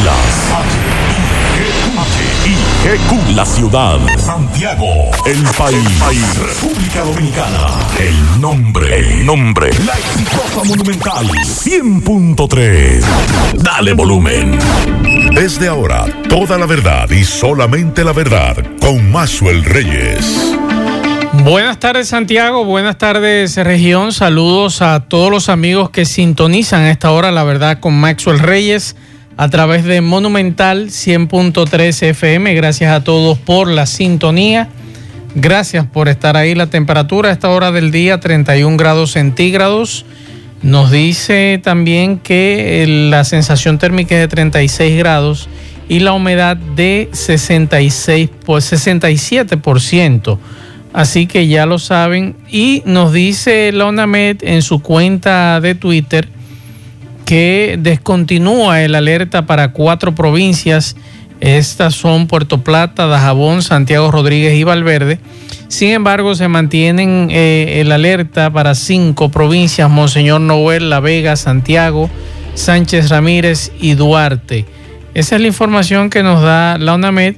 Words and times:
Islas. 0.00 0.52
H, 2.84 3.34
La 3.34 3.44
ciudad. 3.44 3.98
Santiago. 4.16 5.10
El 5.26 5.42
país. 5.58 6.38
República 6.38 7.00
Dominicana. 7.04 7.66
El 7.98 8.40
nombre. 8.40 8.98
El 8.98 9.26
nombre. 9.26 9.70
La 9.84 9.92
exitosa 9.98 10.64
monumental. 10.64 11.26
100.3. 11.26 13.04
Dale 13.56 13.92
volumen. 13.92 14.58
Desde 15.34 15.68
ahora, 15.68 16.06
toda 16.28 16.56
la 16.56 16.66
verdad 16.66 17.10
y 17.10 17.24
solamente 17.24 18.02
la 18.02 18.12
verdad 18.12 18.56
con 18.80 19.10
Maxwell 19.12 19.62
Reyes. 19.64 20.56
Buenas 21.44 21.78
tardes 21.78 22.08
Santiago, 22.08 22.64
buenas 22.64 22.98
tardes 22.98 23.56
región, 23.56 24.12
saludos 24.12 24.82
a 24.82 25.00
todos 25.00 25.30
los 25.30 25.48
amigos 25.48 25.88
que 25.90 26.04
sintonizan 26.04 26.82
a 26.82 26.90
esta 26.90 27.12
hora 27.12 27.30
la 27.30 27.44
verdad 27.44 27.78
con 27.78 27.94
Maxwell 27.98 28.40
Reyes 28.40 28.96
a 29.40 29.48
través 29.48 29.84
de 29.84 30.02
Monumental 30.02 30.88
100.3 30.88 32.08
FM. 32.08 32.52
Gracias 32.52 32.92
a 32.92 33.02
todos 33.02 33.38
por 33.38 33.68
la 33.68 33.86
sintonía. 33.86 34.68
Gracias 35.34 35.86
por 35.86 36.10
estar 36.10 36.36
ahí. 36.36 36.54
La 36.54 36.66
temperatura 36.66 37.30
a 37.30 37.32
esta 37.32 37.48
hora 37.48 37.72
del 37.72 37.90
día 37.90 38.20
31 38.20 38.76
grados 38.76 39.12
centígrados. 39.12 40.04
Nos 40.60 40.90
dice 40.90 41.58
también 41.64 42.18
que 42.18 42.84
la 43.08 43.24
sensación 43.24 43.78
térmica 43.78 44.14
es 44.14 44.20
de 44.20 44.28
36 44.28 44.98
grados 44.98 45.48
y 45.88 46.00
la 46.00 46.12
humedad 46.12 46.58
de 46.58 47.08
66, 47.10 48.28
pues 48.44 48.70
67%. 48.70 50.38
Así 50.92 51.26
que 51.26 51.48
ya 51.48 51.64
lo 51.64 51.78
saben. 51.78 52.36
Y 52.50 52.82
nos 52.84 53.14
dice 53.14 53.72
la 53.72 53.86
ONAMED 53.86 54.42
en 54.42 54.60
su 54.60 54.82
cuenta 54.82 55.62
de 55.62 55.74
Twitter 55.74 56.28
que 57.30 57.78
descontinúa 57.78 58.82
el 58.82 58.96
alerta 58.96 59.46
para 59.46 59.70
cuatro 59.70 60.16
provincias. 60.16 60.96
Estas 61.38 61.94
son 61.94 62.26
Puerto 62.26 62.64
Plata, 62.64 63.06
Dajabón, 63.06 63.62
Santiago 63.62 64.10
Rodríguez 64.10 64.54
y 64.54 64.64
Valverde. 64.64 65.20
Sin 65.68 65.90
embargo, 65.90 66.34
se 66.34 66.48
mantienen 66.48 67.28
eh, 67.30 67.82
el 67.82 67.92
alerta 67.92 68.50
para 68.50 68.74
cinco 68.74 69.28
provincias, 69.28 69.88
Monseñor 69.88 70.40
Noel, 70.40 70.90
La 70.90 70.98
Vega, 70.98 71.36
Santiago, 71.36 72.10
Sánchez 72.54 73.10
Ramírez 73.10 73.70
y 73.80 73.94
Duarte. 73.94 74.66
Esa 75.14 75.36
es 75.36 75.40
la 75.40 75.46
información 75.46 76.10
que 76.10 76.24
nos 76.24 76.42
da 76.42 76.78
la 76.78 76.96
UNAMED 76.96 77.36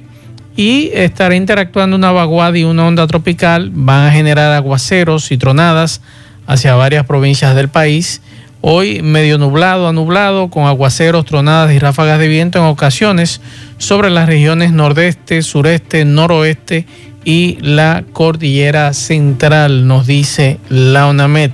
y 0.55 0.89
estará 0.95 1.35
interactuando 1.35 1.95
una 1.95 2.11
vaguada 2.11 2.57
y 2.57 2.63
una 2.63 2.87
onda 2.87 3.05
tropical. 3.05 3.69
Van 3.71 4.07
a 4.07 4.11
generar 4.11 4.53
aguaceros 4.53 5.31
y 5.31 5.37
tronadas 5.37 6.01
hacia 6.47 6.73
varias 6.73 7.05
provincias 7.05 7.55
del 7.55 7.69
país. 7.69 8.23
Hoy 8.65 9.01
medio 9.01 9.37
nublado 9.37 9.89
a 9.89 9.91
nublado, 9.91 10.49
con 10.49 10.63
aguaceros, 10.63 11.25
tronadas 11.25 11.73
y 11.73 11.79
ráfagas 11.79 12.17
de 12.17 12.29
viento 12.29 12.59
en 12.59 12.63
ocasiones 12.63 13.41
sobre 13.77 14.09
las 14.09 14.25
regiones 14.25 14.71
nordeste, 14.71 15.41
sureste, 15.41 16.05
noroeste 16.05 16.85
y 17.25 17.57
la 17.59 18.05
cordillera 18.13 18.93
central, 18.93 19.85
nos 19.85 20.07
dice 20.07 20.61
la 20.69 21.07
UNAMED. 21.07 21.51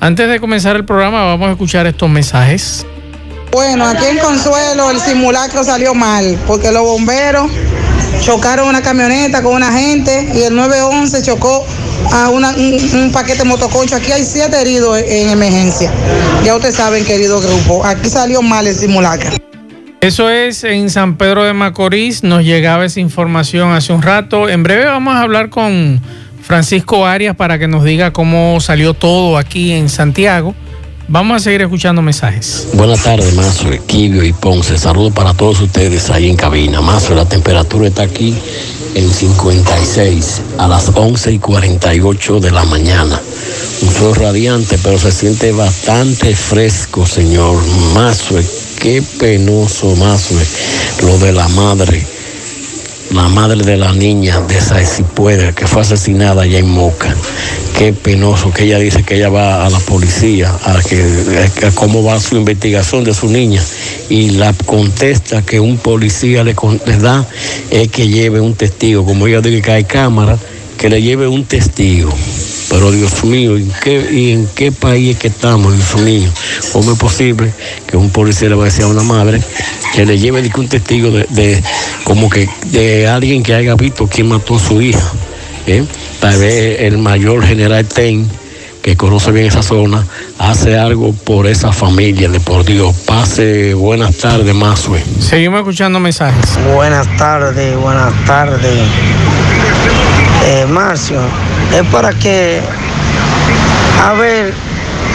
Antes 0.00 0.30
de 0.30 0.40
comenzar 0.40 0.74
el 0.74 0.86
programa, 0.86 1.26
vamos 1.26 1.48
a 1.48 1.50
escuchar 1.50 1.86
estos 1.86 2.08
mensajes. 2.08 2.86
Bueno, 3.50 3.86
aquí 3.86 4.06
en 4.06 4.16
Consuelo 4.16 4.90
el 4.90 5.00
simulacro 5.00 5.62
salió 5.62 5.94
mal 5.94 6.38
porque 6.46 6.72
los 6.72 6.82
bomberos 6.82 7.50
chocaron 8.20 8.68
una 8.68 8.82
camioneta 8.82 9.42
con 9.42 9.54
una 9.54 9.72
gente 9.72 10.30
y 10.34 10.42
el 10.42 10.54
911 10.54 11.22
chocó 11.22 11.64
a 12.12 12.30
un, 12.30 13.10
paquete 13.12 13.44
motoconcho. 13.44 13.96
Aquí 13.96 14.12
hay 14.12 14.24
siete 14.24 14.60
heridos 14.60 14.98
en, 14.98 15.30
emergencia. 15.30 15.90
Ya 16.44 16.54
ustedes 16.54 16.76
saben, 16.76 17.04
querido 17.04 17.40
grupo, 17.40 17.84
aquí 17.84 18.08
salió 18.08 18.42
mal 18.42 18.66
el 18.66 18.74
simulacro. 18.74 19.30
Eso 20.00 20.30
es 20.30 20.64
en 20.64 20.90
San 20.90 21.16
Pedro 21.16 21.44
de 21.44 21.52
Macorís. 21.52 22.24
Nos 22.24 22.44
llegaba 22.44 22.84
esa 22.84 22.98
información 22.98 23.72
hace 23.72 23.92
un 23.92 24.02
rato. 24.02 24.48
En 24.48 24.64
breve 24.64 24.86
vamos 24.86 25.14
a 25.14 25.20
hablar 25.20 25.48
con 25.48 26.00
Francisco 26.42 27.06
Arias 27.06 27.36
para 27.36 27.58
que 27.58 27.68
nos 27.68 27.84
diga 27.84 28.12
cómo 28.12 28.60
salió 28.60 28.94
todo 28.94 29.38
aquí 29.38 29.72
en 29.72 29.88
Santiago. 29.88 30.54
Vamos 31.12 31.36
a 31.36 31.44
seguir 31.44 31.60
escuchando 31.60 32.00
mensajes. 32.00 32.68
Buenas 32.72 33.02
tardes, 33.02 33.34
Mazo, 33.34 33.70
Equibio 33.70 34.24
y 34.24 34.32
Ponce. 34.32 34.78
Saludos 34.78 35.12
para 35.12 35.34
todos 35.34 35.60
ustedes 35.60 36.08
ahí 36.08 36.30
en 36.30 36.36
cabina. 36.36 36.80
Mazo, 36.80 37.14
la 37.14 37.26
temperatura 37.28 37.88
está 37.88 38.04
aquí 38.04 38.34
en 38.94 39.12
56 39.12 40.40
a 40.56 40.68
las 40.68 40.90
11 40.94 41.32
y 41.32 41.38
48 41.38 42.40
de 42.40 42.50
la 42.50 42.64
mañana. 42.64 43.20
Un 43.82 43.92
sol 43.92 44.14
radiante, 44.14 44.78
pero 44.82 44.98
se 44.98 45.12
siente 45.12 45.52
bastante 45.52 46.34
fresco, 46.34 47.04
señor 47.04 47.62
Mazo. 47.92 48.36
Qué 48.80 49.02
penoso, 49.18 49.94
Mazo, 49.96 50.34
lo 51.02 51.18
de 51.18 51.34
la 51.34 51.46
madre 51.48 52.06
la 53.12 53.28
madre 53.28 53.62
de 53.62 53.76
la 53.76 53.92
niña 53.92 54.40
de 54.40 54.56
esa 54.56 54.76
puede, 55.14 55.52
que 55.52 55.66
fue 55.66 55.82
asesinada 55.82 56.42
allá 56.42 56.58
en 56.58 56.70
Moca. 56.70 57.14
Qué 57.76 57.92
penoso 57.92 58.52
que 58.52 58.64
ella 58.64 58.78
dice 58.78 59.02
que 59.02 59.16
ella 59.16 59.28
va 59.28 59.66
a 59.66 59.70
la 59.70 59.78
policía 59.80 60.54
a 60.64 60.80
que 60.82 61.02
cómo 61.74 62.02
va 62.02 62.18
su 62.20 62.36
investigación 62.36 63.04
de 63.04 63.12
su 63.14 63.28
niña 63.28 63.62
y 64.08 64.30
la 64.30 64.52
contesta 64.66 65.42
que 65.42 65.60
un 65.60 65.78
policía 65.78 66.44
le, 66.44 66.54
le 66.86 66.96
da 66.98 67.26
es 67.70 67.88
que 67.88 68.08
lleve 68.08 68.40
un 68.40 68.54
testigo, 68.54 69.04
como 69.04 69.26
ella 69.26 69.40
dice 69.40 69.62
que 69.62 69.72
hay 69.72 69.84
cámara, 69.84 70.38
que 70.82 70.88
le 70.88 71.00
lleve 71.00 71.28
un 71.28 71.44
testigo. 71.44 72.12
Pero 72.68 72.90
Dios 72.90 73.22
mío, 73.22 73.56
¿en 73.56 73.70
qué, 73.84 74.04
¿y 74.10 74.32
en 74.32 74.48
qué 74.52 74.72
país 74.72 75.12
es 75.12 75.16
que 75.16 75.28
estamos, 75.28 75.76
Dios 75.76 76.02
mío? 76.02 76.28
¿Cómo 76.72 76.94
es 76.94 76.98
posible 76.98 77.52
que 77.86 77.96
un 77.96 78.10
policía 78.10 78.48
le 78.48 78.56
vaya 78.56 78.64
a 78.64 78.70
decir 78.70 78.84
a 78.86 78.88
una 78.88 79.04
madre 79.04 79.40
que 79.94 80.04
le 80.04 80.18
lleve 80.18 80.50
un 80.56 80.68
testigo 80.68 81.12
de, 81.12 81.62
como 82.02 82.28
que 82.28 82.48
de 82.72 83.06
alguien 83.06 83.44
que 83.44 83.54
haya 83.54 83.76
visto 83.76 84.08
quién 84.08 84.26
mató 84.26 84.56
a 84.56 84.58
su 84.58 84.82
hija? 84.82 85.12
¿eh? 85.68 85.84
Tal 86.18 86.40
vez 86.40 86.80
el 86.80 86.98
mayor 86.98 87.46
general 87.46 87.86
Ten, 87.86 88.28
que 88.82 88.96
conoce 88.96 89.30
bien 89.30 89.46
esa 89.46 89.62
zona, 89.62 90.04
hace 90.40 90.76
algo 90.76 91.12
por 91.12 91.46
esa 91.46 91.72
familia, 91.72 92.28
de 92.28 92.40
por 92.40 92.64
Dios. 92.64 92.92
Pase 93.06 93.74
buenas 93.74 94.16
tardes, 94.16 94.52
Mazue. 94.52 95.00
Seguimos 95.20 95.60
escuchando 95.60 96.00
mensajes. 96.00 96.58
Buenas 96.74 97.06
tardes, 97.16 97.76
buenas 97.76 98.12
tardes. 98.24 98.82
Eh, 100.44 100.66
Marcio, 100.66 101.20
es 101.72 101.86
para 101.86 102.12
que, 102.12 102.60
a 104.04 104.12
ver, 104.14 104.52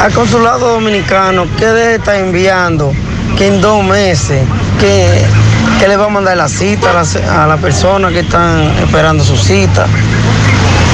al 0.01 0.13
consulado 0.13 0.69
dominicano, 0.69 1.45
¿qué 1.57 1.65
debe 1.65 1.95
estar 1.95 2.15
enviando? 2.15 2.93
Que 3.37 3.47
en 3.47 3.59
dos 3.59 3.83
meses, 3.83 4.41
que, 4.79 5.25
le 5.85 5.97
va 5.97 6.05
a 6.05 6.09
mandar 6.09 6.37
la 6.37 6.47
cita 6.47 6.91
a 6.91 7.45
la, 7.47 7.53
a 7.53 7.57
persona 7.57 8.09
que 8.09 8.21
están 8.21 8.71
esperando 8.79 9.21
su 9.21 9.35
cita. 9.35 9.85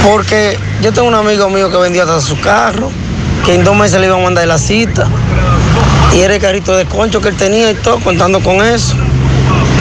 Porque 0.03 0.57
yo 0.81 0.91
tengo 0.91 1.07
un 1.07 1.15
amigo 1.15 1.47
mío 1.49 1.69
que 1.69 1.77
vendió 1.77 2.01
hasta 2.01 2.19
su 2.19 2.39
carro, 2.39 2.91
que 3.45 3.53
en 3.53 3.63
dos 3.63 3.75
meses 3.75 4.01
le 4.01 4.07
iba 4.07 4.15
a 4.15 4.23
mandar 4.23 4.47
la 4.47 4.57
cita. 4.57 5.07
Y 6.11 6.21
era 6.21 6.33
el 6.35 6.41
carrito 6.41 6.75
de 6.75 6.85
concho 6.85 7.21
que 7.21 7.29
él 7.29 7.37
tenía 7.37 7.69
y 7.69 7.75
todo, 7.75 7.99
contando 7.99 8.39
con 8.39 8.65
eso 8.65 8.95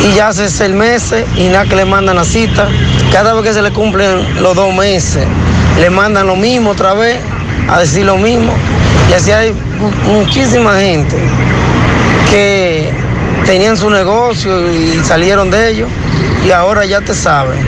y 0.05 0.15
ya 0.15 0.29
hace 0.29 0.49
seis 0.49 0.73
meses 0.73 1.25
y 1.37 1.49
nada 1.49 1.65
que 1.65 1.77
le 1.77 1.85
mandan 1.85 2.17
la 2.17 2.25
cita. 2.25 2.69
Cada 3.13 3.35
vez 3.35 3.45
que 3.45 3.53
se 3.53 3.63
le 3.63 3.73
cumplen 3.73 4.43
los 4.43 4.55
dos 4.57 4.75
meses, 4.75 5.25
le 5.79 5.91
mandan 5.91 6.27
lo 6.27 6.37
mismo 6.37 6.71
otra 6.71 6.95
vez, 6.95 7.19
a 7.69 7.81
decir 7.81 8.05
lo 8.05 8.17
mismo. 8.17 8.53
Y 9.11 9.13
así 9.13 9.31
hay 9.31 9.55
muchísima 10.07 10.79
gente 10.79 11.17
que 12.31 12.91
tenían 13.45 13.77
su 13.77 13.91
negocio 13.91 14.71
y 14.73 15.01
salieron 15.05 15.51
de 15.51 15.71
ellos 15.71 15.89
y 16.47 16.51
ahora 16.51 16.85
ya 16.85 17.01
te 17.01 17.15
saben, 17.15 17.59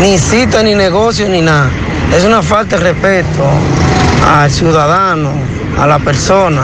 ni 0.00 0.18
cita, 0.18 0.62
ni 0.62 0.74
negocio, 0.74 1.28
ni 1.28 1.40
nada. 1.40 1.70
Es 2.16 2.24
una 2.24 2.42
falta 2.42 2.76
de 2.76 2.84
respeto 2.84 3.44
al 4.26 4.50
ciudadano, 4.50 5.32
a 5.78 5.86
la 5.86 5.98
persona. 5.98 6.62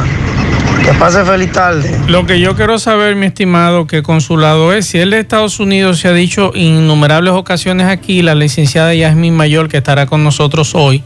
Que 0.83 0.93
pase 0.99 1.25
feliz 1.25 1.53
tarde. 1.53 1.99
Lo 2.09 2.27
que 2.27 2.41
yo 2.41 2.57
quiero 2.57 2.79
saber, 2.79 3.17
mi 3.17 3.27
estimado, 3.27 3.87
que 3.87 4.03
consulado 4.03 4.73
es, 4.73 4.87
si 4.87 4.99
el 4.99 5.11
de 5.11 5.21
Estados 5.21 5.61
Unidos 5.61 5.99
se 5.99 6.09
ha 6.09 6.12
dicho 6.12 6.53
innumerables 6.55 7.32
ocasiones 7.32 7.87
aquí, 7.87 8.23
la 8.23 8.35
licenciada 8.35 8.94
Yasmin 8.94 9.35
Mayor, 9.35 9.69
que 9.69 9.79
estará 9.79 10.06
con 10.06 10.25
nosotros 10.25 10.75
hoy, 10.75 11.03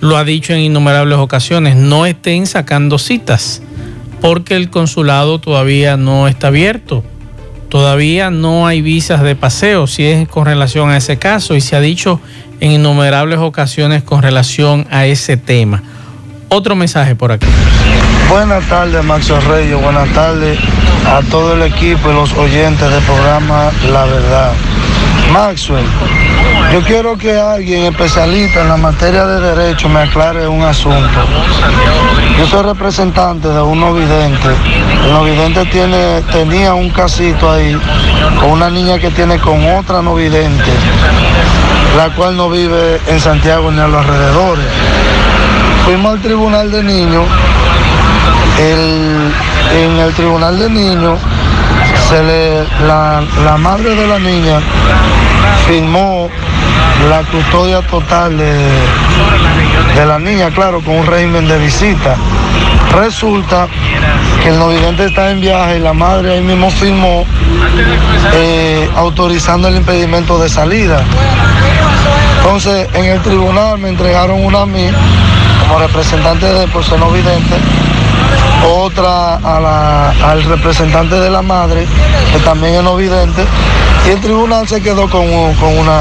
lo 0.00 0.16
ha 0.16 0.24
dicho 0.24 0.52
en 0.52 0.60
innumerables 0.60 1.18
ocasiones, 1.18 1.76
no 1.76 2.06
estén 2.06 2.46
sacando 2.46 2.98
citas, 2.98 3.62
porque 4.20 4.56
el 4.56 4.70
consulado 4.70 5.38
todavía 5.40 5.96
no 5.96 6.28
está 6.28 6.48
abierto. 6.48 7.04
Todavía 7.68 8.30
no 8.30 8.66
hay 8.66 8.80
visas 8.80 9.22
de 9.22 9.36
paseo, 9.36 9.86
si 9.86 10.04
es 10.04 10.26
con 10.26 10.46
relación 10.46 10.88
a 10.90 10.96
ese 10.96 11.18
caso, 11.18 11.54
y 11.54 11.60
se 11.60 11.76
ha 11.76 11.80
dicho 11.80 12.18
en 12.60 12.72
innumerables 12.72 13.40
ocasiones 13.40 14.02
con 14.02 14.22
relación 14.22 14.86
a 14.90 15.04
ese 15.06 15.36
tema. 15.36 15.82
Otro 16.48 16.74
mensaje 16.76 17.14
por 17.14 17.30
aquí. 17.30 17.46
Buenas 18.28 18.62
tardes, 18.68 19.02
Maxo 19.04 19.40
Reyes. 19.40 19.80
Buenas 19.80 20.08
tardes 20.12 20.58
a 21.10 21.22
todo 21.30 21.54
el 21.54 21.62
equipo 21.62 22.10
y 22.10 22.14
los 22.14 22.30
oyentes 22.34 22.90
del 22.90 23.02
programa 23.04 23.70
La 23.90 24.04
Verdad. 24.04 24.52
Maxwell, 25.32 25.86
yo 26.72 26.82
quiero 26.82 27.16
que 27.16 27.38
alguien 27.38 27.84
especialista 27.84 28.60
en 28.60 28.68
la 28.68 28.76
materia 28.76 29.24
de 29.24 29.54
derecho 29.54 29.88
me 29.88 30.00
aclare 30.00 30.46
un 30.46 30.62
asunto. 30.62 31.08
Yo 32.38 32.46
soy 32.46 32.62
representante 32.64 33.48
de 33.48 33.62
un 33.62 33.80
no 33.80 33.94
vidente. 33.94 34.48
El 35.04 35.12
no 35.12 35.24
vidente 35.24 35.64
tiene, 35.66 36.22
tenía 36.30 36.74
un 36.74 36.90
casito 36.90 37.50
ahí 37.50 37.80
con 38.40 38.50
una 38.50 38.68
niña 38.68 38.98
que 38.98 39.10
tiene 39.10 39.38
con 39.38 39.66
otra 39.74 40.02
no 40.02 40.14
vidente, 40.14 40.72
la 41.96 42.14
cual 42.14 42.36
no 42.36 42.50
vive 42.50 43.00
en 43.06 43.20
Santiago 43.20 43.70
ni 43.70 43.80
a 43.80 43.88
los 43.88 44.04
alrededores. 44.04 44.66
Fuimos 45.86 46.12
al 46.12 46.20
tribunal 46.20 46.70
de 46.70 46.82
niños. 46.82 47.24
El- 48.58 49.32
en 49.76 49.98
el 49.98 50.12
tribunal 50.14 50.58
de 50.58 50.70
niños 50.70 51.18
se 52.08 52.22
le, 52.22 52.64
la, 52.86 53.22
la 53.44 53.56
madre 53.58 53.94
de 53.94 54.06
la 54.06 54.18
niña 54.18 54.60
firmó 55.66 56.28
la 57.10 57.20
custodia 57.30 57.82
total 57.82 58.36
de, 58.38 58.52
de 59.94 60.06
la 60.06 60.18
niña, 60.18 60.50
claro, 60.50 60.80
con 60.80 60.96
un 60.96 61.06
régimen 61.06 61.46
de 61.46 61.58
visita. 61.58 62.16
Resulta 62.98 63.68
que 64.42 64.48
el 64.48 64.58
novidente 64.58 65.04
está 65.04 65.30
en 65.30 65.40
viaje 65.40 65.76
y 65.76 65.80
la 65.80 65.92
madre 65.92 66.32
ahí 66.34 66.40
mismo 66.40 66.70
firmó 66.70 67.24
eh, 68.32 68.88
autorizando 68.96 69.68
el 69.68 69.76
impedimento 69.76 70.38
de 70.38 70.48
salida. 70.48 71.02
Entonces, 72.38 72.88
en 72.94 73.04
el 73.04 73.20
tribunal 73.20 73.78
me 73.78 73.90
entregaron 73.90 74.42
una 74.44 74.62
a 74.62 74.66
mí 74.66 74.88
como 75.60 75.78
representante 75.80 76.46
de 76.46 76.66
por 76.68 76.82
ser 76.84 76.98
no 76.98 77.10
vidente, 77.10 77.56
otra 78.66 79.36
a 79.36 79.60
la- 79.60 80.10
al 80.30 80.42
representante 80.44 81.14
de 81.16 81.30
la 81.30 81.42
madre, 81.42 81.86
que 82.32 82.38
también 82.40 82.74
es 82.74 82.82
no 82.82 82.96
vidente, 82.96 83.44
y 84.06 84.10
el 84.10 84.20
tribunal 84.20 84.66
se 84.68 84.80
quedó 84.82 85.08
con, 85.08 85.26
con 85.54 85.78
una 85.78 85.98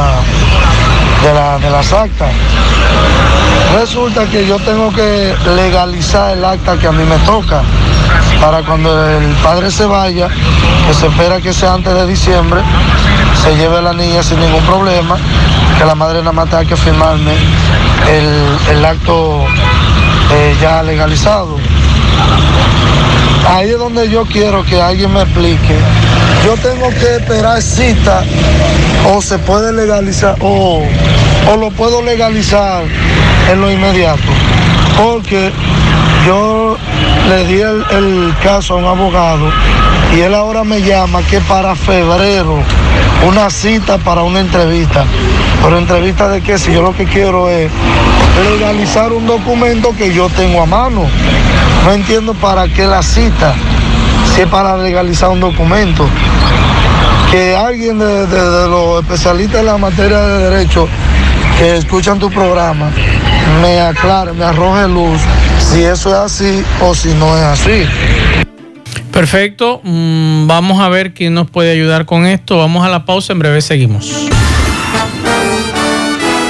de, 1.24 1.34
la- 1.34 1.58
de 1.60 1.69
las 1.69 1.92
actas. 1.94 2.30
Resulta 3.80 4.25
que 4.25 4.46
yo 4.48 4.58
tengo 4.60 4.92
que 4.94 5.36
legalizar 5.56 6.31
el 6.38 6.44
acta 6.46 6.78
que 6.78 6.88
a 6.88 6.92
mí 6.92 7.04
me 7.04 7.18
toca 7.19 7.62
para 8.42 8.62
cuando 8.64 8.90
el 9.10 9.28
padre 9.44 9.69
se 9.72 9.86
vaya, 9.86 10.30
que 10.88 10.94
se 10.94 11.08
espera 11.08 11.42
que 11.42 11.52
sea 11.54 11.74
antes 11.74 11.94
de 11.94 12.08
diciembre, 12.08 12.62
se 13.44 13.56
lleve 13.56 13.78
a 13.78 13.81
la 13.81 13.94
niña 13.94 14.24
sin 14.24 14.40
ningún 14.40 14.64
problema, 14.64 15.18
que 15.78 15.86
la 15.86 15.96
madre 15.96 16.19
nada 16.19 16.31
más 16.31 16.50
tenga 16.50 16.66
que 16.66 16.75
firmarme 16.78 17.34
el, 18.10 18.75
el 18.78 18.86
acto 18.86 19.44
eh, 20.34 20.56
ya 20.62 20.81
legalizado. 20.84 21.58
Ahí 23.50 23.69
es 23.69 23.78
donde 23.78 24.10
yo 24.10 24.25
quiero 24.25 24.64
que 24.66 24.81
alguien 24.81 25.14
me 25.14 25.22
explique. 25.22 25.75
Yo 26.46 26.56
tengo 26.58 26.90
que 26.90 27.16
esperar 27.16 27.62
cita 27.62 28.24
o 29.10 29.22
se 29.22 29.40
puede 29.40 29.72
legalizar 29.74 30.36
o, 30.42 30.84
o 31.50 31.58
lo 31.58 31.72
puedo 31.72 32.02
legalizar 32.02 32.84
en 33.52 33.62
lo 33.62 33.72
inmediato. 33.72 34.22
Porque 34.98 35.52
yo 36.25 36.78
le 37.30 37.46
di 37.46 37.62
el, 37.62 37.86
el 37.92 38.36
caso 38.44 38.74
a 38.74 38.78
un 38.78 38.86
abogado 38.86 39.52
y 40.16 40.22
él 40.22 40.34
ahora 40.36 40.64
me 40.64 40.81
llama 40.81 41.22
que 41.24 41.40
para 41.42 41.75
febrero 41.75 42.60
una 43.25 43.50
cita 43.50 43.98
para 43.98 44.24
una 44.24 44.40
entrevista. 44.40 45.06
Pero 45.63 45.77
entrevista 45.80 46.30
de 46.30 46.42
qué? 46.42 46.57
Si 46.57 46.71
yo 46.71 46.81
lo 46.81 46.95
que 46.95 47.06
quiero 47.06 47.50
es 47.50 47.69
legalizar 48.51 49.12
un 49.12 49.25
documento 49.25 49.94
que 49.98 50.13
yo 50.13 50.30
tengo 50.30 50.62
a 50.62 50.65
mano. 50.65 51.06
No 51.86 51.92
entiendo 51.94 52.33
para 52.33 52.68
qué 52.68 52.86
la 52.86 53.01
cita, 53.01 53.54
si 54.36 54.42
es 54.42 54.48
para 54.48 54.77
legalizar 54.77 55.30
un 55.30 55.39
documento. 55.39 56.07
Que 57.31 57.56
alguien 57.56 58.00
de, 58.00 58.27
de- 58.27 58.68
los 58.69 59.01
especialistas 59.01 59.59
en 59.62 59.65
la 59.65 59.77
materia 59.77 60.19
de 60.19 60.50
derecho 60.50 60.88
que 61.57 61.75
escuchan 61.77 62.19
tu 62.19 62.30
programa 62.30 62.89
me 63.62 63.80
aclare, 63.81 64.31
me 64.33 64.45
arroje 64.45 64.88
luz 64.88 65.19
si 65.59 65.83
eso 65.83 66.09
es 66.09 66.15
así 66.15 66.63
o 66.81 66.94
si 66.94 67.09
no 67.15 67.36
es 67.36 67.44
así. 67.44 67.83
Perfecto, 69.12 69.81
mm, 69.83 70.45
vamos 70.48 70.80
a 70.80 70.89
ver 70.89 71.13
quién 71.13 71.33
nos 71.33 71.50
puede 71.50 71.71
ayudar 71.71 72.06
con 72.06 72.25
esto. 72.27 72.57
Vamos 72.57 72.86
a 72.86 72.89
la 72.89 73.04
pausa, 73.06 73.33
en 73.33 73.39
breve 73.39 73.62
seguimos. 73.62 74.12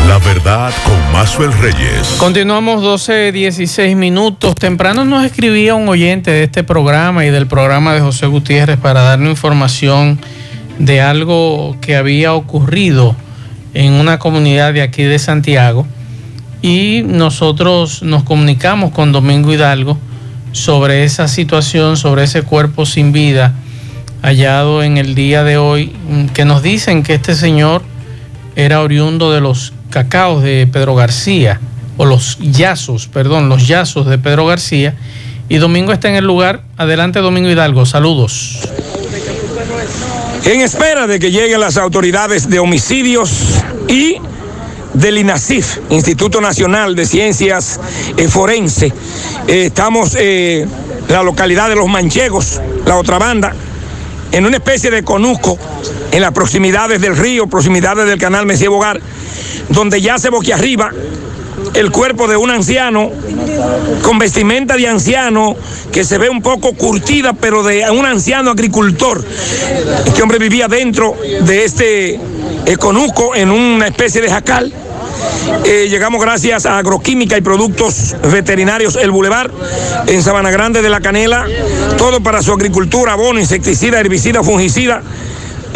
La 0.07 0.19
verdad 0.19 0.73
con 0.85 1.11
Mazuel 1.11 1.51
Reyes. 1.51 2.15
Continuamos 2.17 2.81
12, 2.81 3.33
16 3.33 3.97
minutos. 3.97 4.55
Temprano 4.55 5.03
nos 5.03 5.25
escribía 5.25 5.75
un 5.75 5.89
oyente 5.89 6.31
de 6.31 6.43
este 6.43 6.63
programa 6.63 7.25
y 7.25 7.29
del 7.29 7.45
programa 7.45 7.93
de 7.93 7.99
José 7.99 8.25
Gutiérrez 8.27 8.77
para 8.77 9.01
darnos 9.01 9.31
información 9.31 10.17
de 10.79 11.01
algo 11.01 11.75
que 11.81 11.97
había 11.97 12.33
ocurrido 12.35 13.17
en 13.73 13.93
una 13.93 14.17
comunidad 14.17 14.73
de 14.73 14.81
aquí 14.81 15.03
de 15.03 15.19
Santiago. 15.19 15.85
Y 16.61 17.01
nosotros 17.05 18.01
nos 18.01 18.23
comunicamos 18.23 18.91
con 18.91 19.11
Domingo 19.11 19.51
Hidalgo 19.51 19.97
sobre 20.53 21.03
esa 21.03 21.27
situación, 21.27 21.97
sobre 21.97 22.23
ese 22.23 22.43
cuerpo 22.43 22.85
sin 22.85 23.11
vida 23.11 23.55
hallado 24.21 24.83
en 24.83 24.97
el 24.97 25.15
día 25.15 25.43
de 25.43 25.57
hoy, 25.57 25.91
que 26.33 26.45
nos 26.45 26.63
dicen 26.63 27.03
que 27.03 27.15
este 27.15 27.35
señor 27.35 27.81
era 28.55 28.81
oriundo 28.81 29.31
de 29.33 29.41
los 29.41 29.73
cacaos 29.89 30.43
de 30.43 30.67
Pedro 30.71 30.95
García, 30.95 31.59
o 31.97 32.05
los 32.05 32.37
yazos, 32.39 33.07
perdón, 33.07 33.49
los 33.49 33.67
yazos 33.67 34.07
de 34.07 34.17
Pedro 34.17 34.45
García. 34.45 34.95
Y 35.49 35.57
Domingo 35.57 35.93
está 35.93 36.09
en 36.09 36.15
el 36.15 36.25
lugar. 36.25 36.61
Adelante, 36.77 37.19
Domingo 37.19 37.49
Hidalgo. 37.49 37.85
Saludos. 37.85 38.69
en 40.45 40.61
espera 40.61 41.07
de 41.07 41.19
que 41.19 41.31
lleguen 41.31 41.59
las 41.59 41.77
autoridades 41.77 42.49
de 42.49 42.59
homicidios 42.59 43.31
y 43.87 44.17
del 44.93 45.17
INACIF, 45.17 45.79
Instituto 45.89 46.41
Nacional 46.41 46.95
de 46.95 47.05
Ciencias 47.05 47.79
eh, 48.15 48.27
Forense. 48.27 48.93
Eh, 49.47 49.65
estamos 49.65 50.15
eh, 50.15 50.61
en 50.61 51.13
la 51.13 51.23
localidad 51.23 51.69
de 51.69 51.75
Los 51.75 51.87
Manchegos, 51.87 52.61
la 52.85 52.97
otra 52.97 53.19
banda, 53.19 53.53
en 54.31 54.45
una 54.45 54.57
especie 54.57 54.91
de 54.91 55.03
conuco, 55.03 55.57
en 56.11 56.21
las 56.21 56.31
proximidades 56.31 57.01
del 57.01 57.15
río, 57.15 57.47
proximidades 57.47 58.05
del 58.07 58.19
canal 58.19 58.45
Mesía 58.45 58.69
Bogar, 58.69 58.99
donde 59.69 60.01
yace 60.01 60.29
boquiarriba 60.29 60.91
el 61.73 61.91
cuerpo 61.91 62.27
de 62.27 62.37
un 62.37 62.51
anciano 62.51 63.09
con 64.03 64.19
vestimenta 64.19 64.75
de 64.75 64.87
anciano 64.87 65.55
que 65.91 66.03
se 66.03 66.17
ve 66.17 66.29
un 66.29 66.41
poco 66.41 66.73
curtida, 66.73 67.33
pero 67.33 67.63
de 67.63 67.89
un 67.89 68.05
anciano 68.05 68.51
agricultor. 68.51 69.23
Este 70.05 70.21
hombre 70.21 70.39
vivía 70.39 70.67
dentro 70.67 71.15
de 71.41 71.65
este 71.65 72.19
eh, 72.65 72.77
conuco 72.77 73.35
en 73.35 73.51
una 73.51 73.87
especie 73.87 74.21
de 74.21 74.29
jacal. 74.29 74.73
Eh, 75.65 75.87
llegamos 75.89 76.21
gracias 76.21 76.65
a 76.65 76.77
Agroquímica 76.77 77.37
y 77.37 77.41
Productos 77.41 78.15
Veterinarios 78.31 78.95
El 78.95 79.11
Boulevard 79.11 79.51
en 80.07 80.23
Sabana 80.23 80.51
Grande 80.51 80.81
de 80.81 80.89
la 80.89 81.01
Canela. 81.01 81.45
Todo 81.97 82.21
para 82.21 82.41
su 82.41 82.53
agricultura, 82.53 83.13
abono, 83.13 83.39
insecticida, 83.39 83.99
herbicida, 83.99 84.43
fungicida 84.43 85.01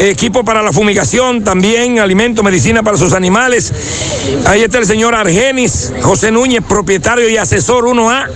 equipo 0.09 0.43
para 0.43 0.63
la 0.63 0.73
fumigación, 0.73 1.43
también 1.43 1.99
alimento, 1.99 2.41
medicina 2.43 2.83
para 2.83 2.97
sus 2.97 3.13
animales. 3.13 3.71
Ahí 4.45 4.63
está 4.63 4.79
el 4.79 4.85
señor 4.85 5.13
Argenis 5.13 5.93
José 6.01 6.31
Núñez, 6.31 6.63
propietario 6.67 7.29
y 7.29 7.37
asesor 7.37 7.85
1A. 7.85 8.27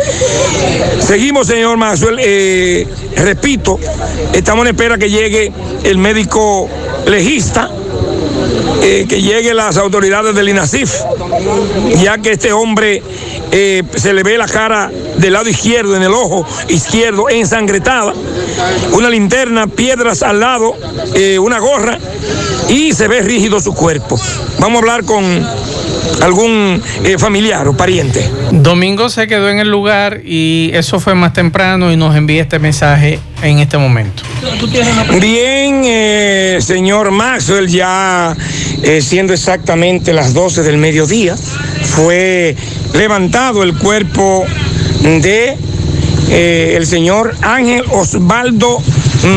Seguimos, 1.00 1.46
señor 1.46 1.78
Maxwell. 1.78 2.18
Eh, 2.20 2.86
repito, 3.16 3.80
estamos 4.34 4.66
en 4.66 4.72
espera 4.72 4.98
que 4.98 5.08
llegue 5.08 5.50
el 5.82 5.96
médico 5.98 6.68
legista 7.06 7.70
eh, 8.82 9.06
que 9.08 9.20
lleguen 9.20 9.56
las 9.56 9.76
autoridades 9.76 10.34
del 10.34 10.48
INASIF, 10.48 10.92
ya 12.02 12.18
que 12.18 12.32
este 12.32 12.52
hombre 12.52 13.02
eh, 13.52 13.82
se 13.94 14.14
le 14.14 14.22
ve 14.22 14.38
la 14.38 14.46
cara 14.46 14.90
del 15.18 15.34
lado 15.34 15.48
izquierdo, 15.48 15.96
en 15.96 16.02
el 16.02 16.12
ojo 16.12 16.46
izquierdo, 16.68 17.28
ensangretada, 17.28 18.14
una 18.92 19.10
linterna, 19.10 19.66
piedras 19.66 20.22
al 20.22 20.40
lado, 20.40 20.74
eh, 21.14 21.38
una 21.38 21.58
gorra 21.58 21.98
y 22.68 22.92
se 22.92 23.06
ve 23.06 23.20
rígido 23.20 23.60
su 23.60 23.74
cuerpo. 23.74 24.18
Vamos 24.58 24.76
a 24.76 24.78
hablar 24.78 25.04
con 25.04 25.24
algún 26.22 26.82
familiar 27.18 27.68
o 27.68 27.76
pariente. 27.76 28.28
Domingo 28.50 29.10
se 29.10 29.26
quedó 29.26 29.48
en 29.50 29.58
el 29.58 29.70
lugar 29.70 30.22
y 30.24 30.70
eso 30.72 31.00
fue 31.00 31.14
más 31.14 31.32
temprano 31.32 31.92
y 31.92 31.96
nos 31.96 32.16
envía 32.16 32.42
este 32.42 32.58
mensaje 32.58 33.18
en 33.42 33.58
este 33.58 33.78
momento. 33.78 34.22
Bien, 35.20 35.82
eh, 35.84 36.58
señor 36.60 37.10
Maxwell, 37.10 37.68
ya 37.68 38.36
eh, 38.82 39.00
siendo 39.00 39.32
exactamente 39.32 40.12
las 40.12 40.34
12 40.34 40.62
del 40.62 40.78
mediodía, 40.78 41.36
fue 41.36 42.56
levantado 42.94 43.62
el 43.62 43.74
cuerpo 43.74 44.44
de 45.02 45.56
eh, 46.30 46.74
el 46.76 46.86
señor 46.86 47.34
Ángel 47.42 47.84
Osvaldo 47.90 48.82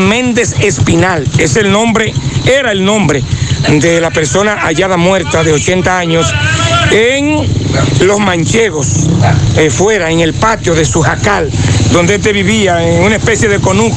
Méndez 0.08 0.54
Espinal. 0.60 1.26
Es 1.38 1.56
el 1.56 1.70
nombre, 1.70 2.12
era 2.46 2.72
el 2.72 2.84
nombre 2.84 3.22
de 3.68 4.00
la 4.00 4.10
persona 4.10 4.56
hallada 4.60 4.96
muerta 4.96 5.42
de 5.42 5.52
80 5.52 5.98
años 5.98 6.32
en 6.94 7.44
Los 8.06 8.20
Manchegos, 8.20 9.08
eh, 9.56 9.68
fuera, 9.68 10.12
en 10.12 10.20
el 10.20 10.32
patio 10.32 10.76
de 10.76 10.84
su 10.84 11.02
jacal, 11.02 11.50
donde 11.90 12.14
este 12.14 12.32
vivía, 12.32 12.88
en 12.88 13.02
una 13.02 13.16
especie 13.16 13.48
de 13.48 13.58
conuco. 13.58 13.96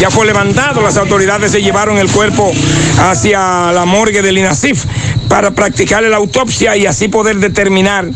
Ya 0.00 0.10
fue 0.10 0.24
levantado, 0.24 0.80
las 0.80 0.96
autoridades 0.96 1.52
se 1.52 1.60
llevaron 1.60 1.98
el 1.98 2.10
cuerpo 2.10 2.50
hacia 2.98 3.70
la 3.72 3.84
morgue 3.84 4.22
del 4.22 4.38
INASIF 4.38 4.84
para 5.28 5.50
practicarle 5.50 6.08
la 6.08 6.16
autopsia 6.16 6.76
y 6.76 6.86
así 6.86 7.08
poder 7.08 7.36
determinar 7.36 8.06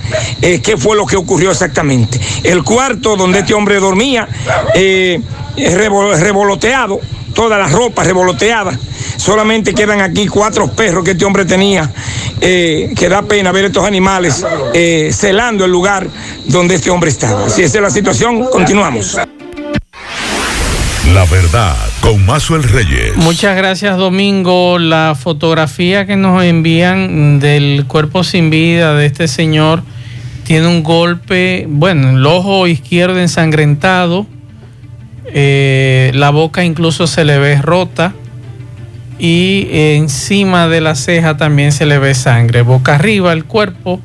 eh, 0.41 0.61
qué 0.62 0.79
fue 0.79 0.97
lo 0.97 1.07
que 1.07 1.17
ocurrió 1.17 1.50
exactamente. 1.50 2.19
El 2.43 2.65
cuarto 2.65 3.15
donde 3.15 3.41
este 3.41 3.53
hombre 3.53 3.77
dormía, 3.77 4.27
eh, 4.75 5.21
revoloteado, 5.57 6.99
toda 7.35 7.59
la 7.59 7.69
ropa 7.69 8.05
revoloteada. 8.05 8.79
Solamente 9.18 9.75
quedan 9.75 10.00
aquí 10.00 10.26
cuatro 10.26 10.72
perros 10.72 11.04
que 11.04 11.10
este 11.10 11.26
hombre 11.26 11.44
tenía, 11.44 11.92
eh, 12.40 12.94
que 12.96 13.08
da 13.10 13.20
pena 13.22 13.52
ver 13.52 13.66
estos 13.66 13.84
animales 13.84 14.42
celando 15.12 15.66
el 15.66 15.70
lugar 15.70 16.06
donde 16.46 16.76
este 16.76 16.88
hombre 16.88 17.10
estaba. 17.10 17.50
Si 17.50 17.62
esa 17.62 17.78
es 17.78 17.82
la 17.82 17.90
situación, 17.90 18.46
continuamos. 18.50 19.18
La 21.14 21.25
verdad, 21.25 21.75
con 22.00 22.25
Mazuel 22.26 22.62
Reyes. 22.62 23.16
Muchas 23.16 23.56
gracias, 23.56 23.96
Domingo. 23.96 24.78
La 24.78 25.16
fotografía 25.18 26.06
que 26.06 26.16
nos 26.16 26.44
envían 26.44 27.40
del 27.40 27.87
cuerpo 27.88 28.25
sin 28.25 28.50
vida 28.50 28.94
de 28.94 29.06
este 29.06 29.26
señor 29.26 29.82
tiene 30.44 30.66
un 30.66 30.82
golpe, 30.82 31.66
bueno, 31.68 32.10
el 32.10 32.26
ojo 32.26 32.66
izquierdo 32.66 33.18
ensangrentado, 33.18 34.26
eh, 35.26 36.10
la 36.14 36.30
boca 36.30 36.62
incluso 36.64 37.06
se 37.06 37.25
le 37.25 37.38
ve 37.38 37.60
rota 37.60 38.12
y 39.18 39.68
encima 39.70 40.68
de 40.68 40.80
la 40.80 40.94
ceja 40.94 41.37
también 41.37 41.72
se 41.72 41.87
le 41.87 41.98
ve 41.98 42.14
sangre. 42.14 42.62
Boca 42.62 42.94
arriba 42.94 43.32
el 43.32 43.44
cuerpo 43.44 44.00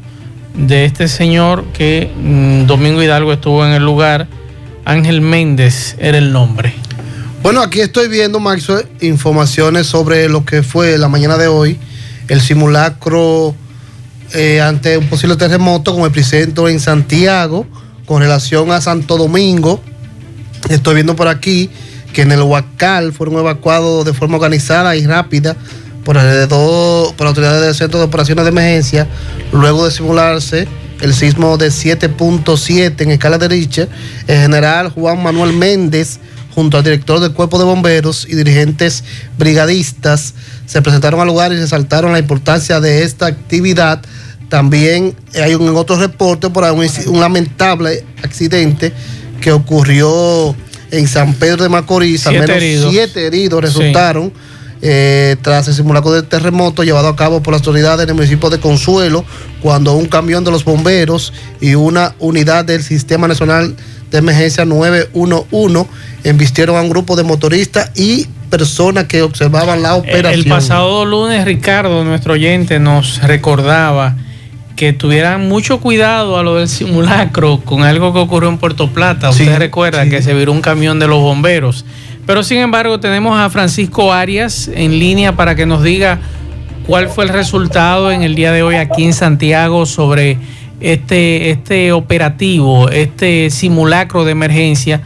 de 0.55 0.85
este 0.85 1.07
señor 1.07 1.65
que 1.73 2.11
mm, 2.15 2.65
Domingo 2.65 3.01
Hidalgo 3.01 3.33
estuvo 3.33 3.65
en 3.65 3.73
el 3.73 3.83
lugar. 3.83 4.27
Ángel 4.85 5.21
Méndez 5.21 5.95
era 5.99 6.17
el 6.17 6.33
nombre. 6.33 6.73
Bueno, 7.41 7.61
aquí 7.61 7.81
estoy 7.81 8.07
viendo, 8.07 8.39
Max, 8.39 8.67
informaciones 9.01 9.87
sobre 9.87 10.29
lo 10.29 10.45
que 10.45 10.63
fue 10.63 10.97
la 10.97 11.09
mañana 11.09 11.37
de 11.37 11.47
hoy, 11.47 11.77
el 12.27 12.41
simulacro 12.41 13.55
eh, 14.33 14.61
ante 14.61 14.97
un 14.97 15.07
posible 15.07 15.35
terremoto 15.35 15.93
con 15.93 16.03
el 16.03 16.11
presidente 16.11 16.61
en 16.69 16.79
Santiago 16.79 17.67
con 18.05 18.21
relación 18.21 18.71
a 18.71 18.81
Santo 18.81 19.17
Domingo. 19.17 19.81
Estoy 20.69 20.95
viendo 20.95 21.15
por 21.15 21.27
aquí 21.27 21.69
que 22.13 22.21
en 22.21 22.31
el 22.31 22.41
Huacal 22.41 23.11
fueron 23.11 23.39
evacuados 23.39 24.05
de 24.05 24.13
forma 24.13 24.35
organizada 24.35 24.95
y 24.95 25.05
rápida 25.05 25.55
por 26.05 26.17
alrededor 26.17 27.15
por 27.15 27.27
autoridades 27.27 27.61
del 27.61 27.75
Centro 27.75 27.99
de 27.99 28.05
Operaciones 28.05 28.45
de 28.45 28.49
Emergencia, 28.49 29.07
luego 29.51 29.85
de 29.85 29.91
simularse 29.91 30.67
el 31.01 31.13
sismo 31.13 31.57
de 31.57 31.67
7.7 31.67 33.01
en 33.01 33.11
escala 33.11 33.37
de 33.37 33.47
Richter. 33.47 33.89
El 34.27 34.41
general 34.41 34.89
Juan 34.89 35.21
Manuel 35.21 35.53
Méndez 35.53 36.19
junto 36.53 36.77
al 36.77 36.83
director 36.83 37.19
del 37.19 37.33
Cuerpo 37.33 37.57
de 37.57 37.65
Bomberos 37.65 38.27
y 38.29 38.35
dirigentes 38.35 39.03
brigadistas, 39.37 40.33
se 40.65 40.81
presentaron 40.81 41.19
al 41.19 41.27
lugar 41.27 41.51
y 41.51 41.57
resaltaron 41.57 42.11
la 42.11 42.19
importancia 42.19 42.79
de 42.79 43.03
esta 43.03 43.25
actividad. 43.25 44.01
También 44.49 45.15
hay 45.41 45.55
un 45.55 45.75
otro 45.75 45.95
reporte 45.95 46.49
por 46.49 46.63
un, 46.71 46.87
un 47.07 47.19
lamentable 47.19 48.05
accidente 48.23 48.93
que 49.41 49.51
ocurrió 49.51 50.55
en 50.93 51.07
San 51.07 51.33
Pedro 51.33 51.63
de 51.63 51.69
Macorís. 51.69 52.27
al 52.27 52.39
menos 52.39 52.91
siete 52.91 53.25
heridos 53.27 53.61
resultaron. 53.61 54.31
Eh, 54.85 55.37
tras 55.41 55.69
el 55.69 55.73
simulacro 55.73 56.11
de 56.11 56.23
terremoto 56.23 56.83
llevado 56.83 57.07
a 57.07 57.15
cabo 57.15 57.41
por 57.41 57.53
las 57.53 57.61
autoridades 57.61 58.05
del 58.05 58.15
municipio 58.15 58.49
de 58.49 58.59
Consuelo, 58.59 59.23
cuando 59.61 59.93
un 59.93 60.07
camión 60.07 60.43
de 60.43 60.51
los 60.51 60.65
bomberos 60.65 61.31
y 61.61 61.75
una 61.75 62.15
unidad 62.19 62.65
del 62.65 62.83
Sistema 62.83 63.29
Nacional 63.29 63.77
de 64.11 64.17
Emergencia 64.17 64.65
911 64.65 65.89
embistieron 66.25 66.75
a 66.75 66.81
un 66.81 66.89
grupo 66.89 67.15
de 67.15 67.23
motoristas 67.23 67.91
y 67.95 68.27
personas 68.49 69.05
que 69.05 69.21
observaban 69.21 69.81
la 69.81 69.95
operación. 69.95 70.33
El 70.33 70.49
pasado 70.49 71.05
lunes, 71.05 71.45
Ricardo, 71.45 72.03
nuestro 72.03 72.33
oyente, 72.33 72.77
nos 72.77 73.21
recordaba 73.23 74.17
que 74.75 74.93
tuvieran 74.93 75.47
mucho 75.47 75.79
cuidado 75.79 76.37
a 76.37 76.43
lo 76.43 76.55
del 76.55 76.67
simulacro 76.67 77.59
con 77.63 77.83
algo 77.83 78.13
que 78.13 78.19
ocurrió 78.19 78.49
en 78.49 78.57
Puerto 78.57 78.89
Plata. 78.89 79.29
Usted 79.29 79.57
recuerda 79.57 80.09
que 80.09 80.21
se 80.21 80.33
viró 80.33 80.51
un 80.51 80.61
camión 80.61 80.99
de 80.99 81.07
los 81.07 81.19
bomberos. 81.19 81.85
Pero 82.25 82.43
sin 82.43 82.59
embargo, 82.59 82.99
tenemos 82.99 83.37
a 83.39 83.49
Francisco 83.49 84.13
Arias 84.13 84.69
en 84.73 84.97
línea 84.97 85.35
para 85.35 85.55
que 85.55 85.65
nos 85.65 85.83
diga 85.83 86.19
cuál 86.87 87.09
fue 87.09 87.25
el 87.25 87.29
resultado 87.29 88.11
en 88.11 88.23
el 88.23 88.35
día 88.35 88.51
de 88.51 88.63
hoy 88.63 88.75
aquí 88.75 89.03
en 89.03 89.13
Santiago 89.13 89.85
sobre 89.85 90.37
este, 90.79 91.49
este 91.49 91.91
operativo, 91.91 92.89
este 92.89 93.49
simulacro 93.49 94.25
de 94.25 94.31
emergencia 94.31 95.01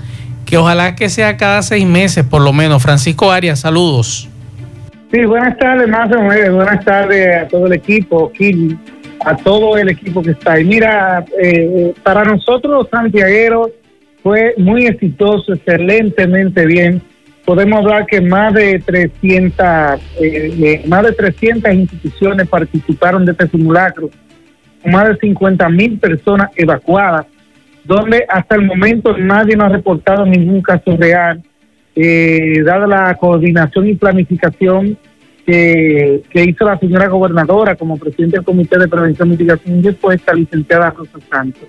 que 0.45 0.57
ojalá 0.57 0.95
que 0.95 1.09
sea 1.09 1.37
cada 1.37 1.61
seis 1.61 1.85
meses 1.85 2.23
por 2.23 2.41
lo 2.41 2.53
menos. 2.53 2.81
Francisco 2.81 3.31
Arias, 3.31 3.59
saludos. 3.59 4.29
Sí, 5.11 5.23
buenas 5.25 5.57
tardes, 5.57 5.87
más 5.87 6.09
buenas 6.09 6.83
tardes 6.83 7.43
a 7.43 7.47
todo 7.47 7.67
el 7.67 7.73
equipo, 7.73 8.31
a 9.25 9.35
todo 9.35 9.77
el 9.77 9.89
equipo 9.89 10.21
que 10.21 10.31
está 10.31 10.53
ahí. 10.53 10.65
Mira, 10.65 11.25
eh, 11.41 11.93
para 12.03 12.23
nosotros 12.23 12.73
los 12.73 12.89
santiagueros 12.89 13.69
fue 14.23 14.53
muy 14.57 14.85
exitoso, 14.85 15.53
excelentemente 15.53 16.65
bien. 16.65 17.01
Podemos 17.45 17.79
hablar 17.79 18.05
que 18.05 18.19
más 18.19 18.53
de 18.53 18.79
300, 18.79 19.65
eh, 20.19 20.53
eh, 20.61 20.83
más 20.87 21.03
de 21.03 21.13
300 21.13 21.73
instituciones 21.73 22.47
participaron 22.47 23.25
de 23.25 23.31
este 23.31 23.47
simulacro, 23.47 24.09
más 24.85 25.07
de 25.09 25.17
50 25.17 25.69
mil 25.69 25.97
personas 25.97 26.49
evacuadas 26.55 27.25
donde 27.87 28.25
hasta 28.27 28.55
el 28.55 28.65
momento 28.65 29.17
nadie 29.17 29.55
nos 29.55 29.67
ha 29.67 29.75
reportado 29.77 30.25
ningún 30.25 30.61
caso 30.61 30.97
real, 30.97 31.41
eh, 31.95 32.61
dada 32.63 32.85
la 32.85 33.15
coordinación 33.15 33.87
y 33.87 33.95
planificación 33.95 34.97
que, 35.47 36.43
hizo 36.43 36.65
la 36.65 36.77
señora 36.77 37.07
gobernadora 37.07 37.75
como 37.75 37.97
presidente 37.97 38.37
del 38.37 38.45
Comité 38.45 38.77
de 38.77 38.89
Prevención, 38.89 39.29
Mitigación 39.29 39.79
y 39.79 39.81
Respuesta, 39.81 40.33
licenciada 40.33 40.89
Rosa 40.89 41.19
Santos. 41.29 41.63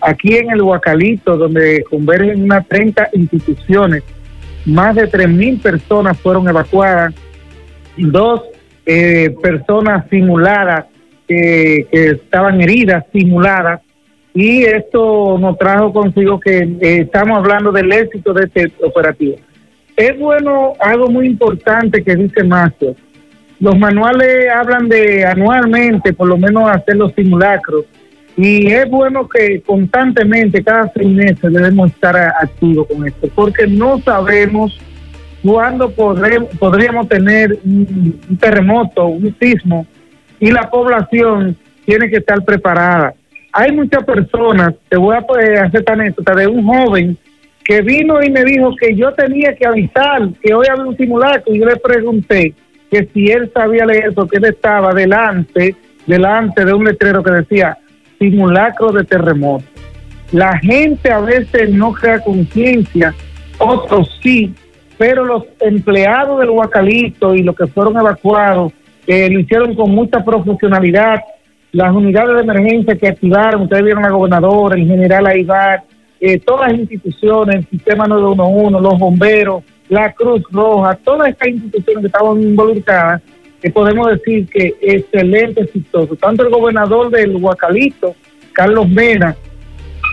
Aquí 0.00 0.36
en 0.36 0.50
el 0.50 0.62
Huacalito, 0.62 1.36
donde 1.36 1.84
convergen 1.88 2.42
unas 2.42 2.66
30 2.66 3.10
instituciones, 3.12 4.02
más 4.64 4.96
de 4.96 5.10
3.000 5.10 5.60
personas 5.60 6.18
fueron 6.18 6.48
evacuadas, 6.48 7.14
dos 7.98 8.42
eh, 8.86 9.34
personas 9.42 10.08
simuladas 10.08 10.86
que 11.28 11.86
estaban 11.92 12.60
heridas, 12.60 13.04
simuladas, 13.12 13.82
y 14.32 14.62
esto 14.62 15.36
nos 15.38 15.58
trajo 15.58 15.92
consigo 15.92 16.40
que 16.40 16.58
eh, 16.58 17.00
estamos 17.02 17.38
hablando 17.38 17.70
del 17.70 17.92
éxito 17.92 18.32
de 18.32 18.44
este 18.44 18.72
operativo. 18.82 19.36
Es 19.96 20.18
bueno, 20.18 20.72
algo 20.80 21.10
muy 21.10 21.26
importante 21.26 22.02
que 22.02 22.16
dice 22.16 22.42
Mastro. 22.44 22.94
Los 23.60 23.78
manuales 23.78 24.48
hablan 24.54 24.88
de 24.88 25.24
anualmente, 25.26 26.14
por 26.14 26.28
lo 26.28 26.38
menos 26.38 26.70
hacer 26.70 26.96
los 26.96 27.12
simulacros, 27.12 27.84
y 28.34 28.68
es 28.68 28.88
bueno 28.88 29.28
que 29.28 29.60
constantemente, 29.60 30.64
cada 30.64 30.90
seis 30.94 31.08
meses, 31.08 31.42
debemos 31.42 31.90
estar 31.90 32.16
activos 32.16 32.86
con 32.88 33.06
esto, 33.06 33.28
porque 33.34 33.66
no 33.66 33.98
sabemos 34.00 34.80
cuándo 35.42 35.90
podríamos 35.90 37.06
tener 37.08 37.58
un 37.62 38.38
terremoto, 38.40 39.06
un 39.08 39.36
sismo, 39.38 39.86
y 40.38 40.50
la 40.50 40.70
población 40.70 41.54
tiene 41.84 42.08
que 42.08 42.16
estar 42.16 42.42
preparada. 42.42 43.12
Hay 43.52 43.72
muchas 43.72 44.04
personas, 44.04 44.74
te 44.88 44.96
voy 44.96 45.16
a 45.16 45.18
hacer 45.18 45.80
esta 45.80 45.92
anécdota 45.92 46.34
de 46.34 46.46
un 46.46 46.64
joven 46.64 47.18
que 47.62 47.82
vino 47.82 48.22
y 48.22 48.30
me 48.30 48.42
dijo 48.42 48.74
que 48.80 48.96
yo 48.96 49.12
tenía 49.12 49.54
que 49.54 49.66
avisar 49.66 50.30
que 50.42 50.54
hoy 50.54 50.66
había 50.70 50.84
un 50.84 50.96
simulacro 50.96 51.54
y 51.54 51.58
yo 51.58 51.66
le 51.66 51.76
pregunté 51.76 52.54
que 52.90 53.08
si 53.12 53.26
él 53.30 53.50
sabía 53.52 53.86
leer 53.86 54.12
porque 54.14 54.38
él 54.38 54.46
estaba 54.46 54.92
delante, 54.92 55.76
delante 56.06 56.64
de 56.64 56.72
un 56.72 56.84
letrero 56.84 57.22
que 57.22 57.30
decía 57.30 57.78
simulacro 58.18 58.92
de 58.92 59.04
terremoto. 59.04 59.64
La 60.32 60.58
gente 60.58 61.10
a 61.10 61.20
veces 61.20 61.70
no 61.70 61.92
crea 61.92 62.20
conciencia, 62.20 63.14
otros 63.58 64.18
sí, 64.22 64.54
pero 64.98 65.24
los 65.24 65.44
empleados 65.60 66.40
del 66.40 66.50
Huacalito 66.50 67.34
y 67.34 67.42
los 67.42 67.56
que 67.56 67.66
fueron 67.66 67.96
evacuados 67.96 68.72
eh, 69.06 69.28
lo 69.30 69.40
hicieron 69.40 69.74
con 69.74 69.90
mucha 69.90 70.22
profesionalidad 70.24 71.20
las 71.72 71.92
unidades 71.92 72.34
de 72.34 72.42
emergencia 72.42 72.96
que 72.96 73.08
activaron, 73.08 73.62
ustedes 73.62 73.84
vieron 73.84 74.02
la 74.02 74.10
gobernadora, 74.10 74.76
el 74.76 74.86
general 74.86 75.26
Aibar, 75.26 75.82
eh, 76.20 76.38
todas 76.38 76.72
las 76.72 76.80
instituciones, 76.80 77.56
el 77.56 77.66
sistema 77.68 78.06
911, 78.06 78.80
los 78.80 78.98
bomberos, 78.98 79.62
la 79.90 80.12
Cruz 80.12 80.42
Roja, 80.50 80.94
todas 81.04 81.28
estas 81.28 81.48
instituciones 81.48 82.00
que 82.00 82.06
estaban 82.06 82.40
involucradas, 82.40 83.20
que 83.60 83.70
podemos 83.70 84.08
decir 84.08 84.48
que 84.48 84.74
excelente, 84.80 85.62
exitoso. 85.62 86.16
Tanto 86.16 86.44
el 86.44 86.50
gobernador 86.50 87.10
del 87.10 87.36
Huacalito, 87.36 88.14
Carlos 88.52 88.88
Mena, 88.88 89.36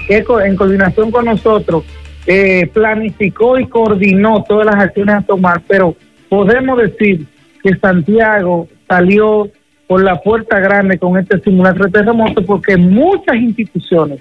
que 0.07 0.17
en 0.17 0.55
coordinación 0.55 1.11
con 1.11 1.25
nosotros 1.25 1.85
eh, 2.25 2.69
planificó 2.73 3.57
y 3.59 3.67
coordinó 3.67 4.43
todas 4.47 4.65
las 4.65 4.75
acciones 4.75 5.15
a 5.15 5.21
tomar, 5.21 5.61
pero 5.67 5.95
podemos 6.27 6.77
decir 6.79 7.25
que 7.63 7.75
Santiago 7.77 8.67
salió 8.87 9.49
por 9.85 10.03
la 10.03 10.15
puerta 10.15 10.59
grande 10.59 10.97
con 10.97 11.17
este 11.17 11.39
simulacro 11.39 11.85
de 11.85 11.91
terremoto 11.91 12.43
porque 12.43 12.75
muchas 12.75 13.35
instituciones 13.35 14.19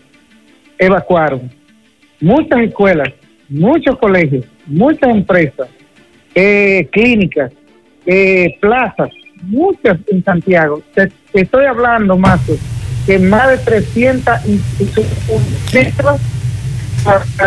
evacuaron, 0.78 1.50
muchas 2.20 2.60
escuelas, 2.60 3.08
muchos 3.48 3.96
colegios, 3.96 4.44
muchas 4.66 5.10
empresas, 5.10 5.68
eh, 6.34 6.88
clínicas, 6.92 7.52
eh, 8.04 8.56
plazas, 8.60 9.10
muchas 9.42 9.98
en 10.08 10.24
Santiago. 10.24 10.82
Te, 10.94 11.10
te 11.32 11.42
estoy 11.42 11.66
hablando, 11.66 12.16
más 12.16 12.40
que 13.06 13.18
más 13.18 13.48
de 13.48 13.58
300 13.58 14.46
instituciones 14.48 16.20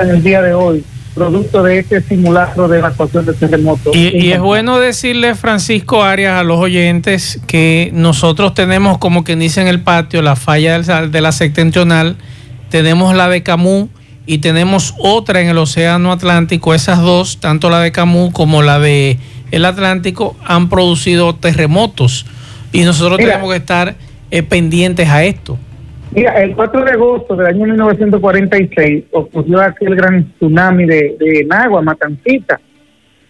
en 0.02 0.10
el 0.10 0.24
día 0.24 0.42
de 0.42 0.54
hoy 0.54 0.84
producto 1.14 1.64
de 1.64 1.80
este 1.80 2.02
simulacro 2.02 2.70
de 2.70 2.80
evacuación 2.80 3.26
de 3.26 3.34
terremoto. 3.34 3.92
Y, 3.94 4.16
y, 4.16 4.32
es 4.32 4.40
bueno 4.40 4.80
decirle, 4.80 5.36
Francisco 5.36 6.04
Arias, 6.04 6.40
a 6.40 6.44
los 6.44 6.60
oyentes 6.60 7.42
que 7.46 7.90
nosotros 7.94 8.54
tenemos, 8.54 9.00
como 9.00 9.26
quien 9.26 9.40
dice 9.40 9.60
en 9.60 9.68
el 9.68 9.82
patio, 9.82 10.22
la 10.22 10.38
falla 10.38 10.80
de 10.80 11.22
la 11.22 11.32
septentrional, 11.34 12.16
tenemos 12.70 13.14
la 13.16 13.28
de 13.28 13.44
Camus 13.44 13.90
y 14.30 14.38
tenemos 14.38 14.94
otra 15.00 15.42
en 15.42 15.48
el 15.48 15.58
Océano 15.58 16.12
Atlántico. 16.12 16.76
Esas 16.76 17.02
dos, 17.02 17.40
tanto 17.40 17.72
la 17.72 17.80
de 17.80 17.92
Camus 17.92 18.32
como 18.32 18.62
la 18.62 18.78
de 18.78 19.18
el 19.50 19.66
Atlántico, 19.66 20.36
han 20.46 20.70
producido 20.70 21.34
terremotos 21.34 22.28
y 22.72 22.84
nosotros 22.84 23.18
Mira, 23.18 23.32
tenemos 23.32 23.52
que 23.52 23.58
estar 23.58 23.96
eh, 24.30 24.44
pendientes 24.44 25.10
a 25.10 25.24
esto. 25.24 25.58
Mira, 26.12 26.44
el 26.44 26.56
4 26.56 26.86
de 26.86 26.92
agosto 26.92 27.36
del 27.36 27.48
año 27.48 27.66
1946 27.66 29.06
ocurrió 29.14 29.62
aquel 29.62 29.96
gran 29.96 30.32
tsunami 30.34 30.86
de, 30.86 31.16
de 31.20 31.46
Nagua, 31.50 31.82
Matancita, 31.82 32.62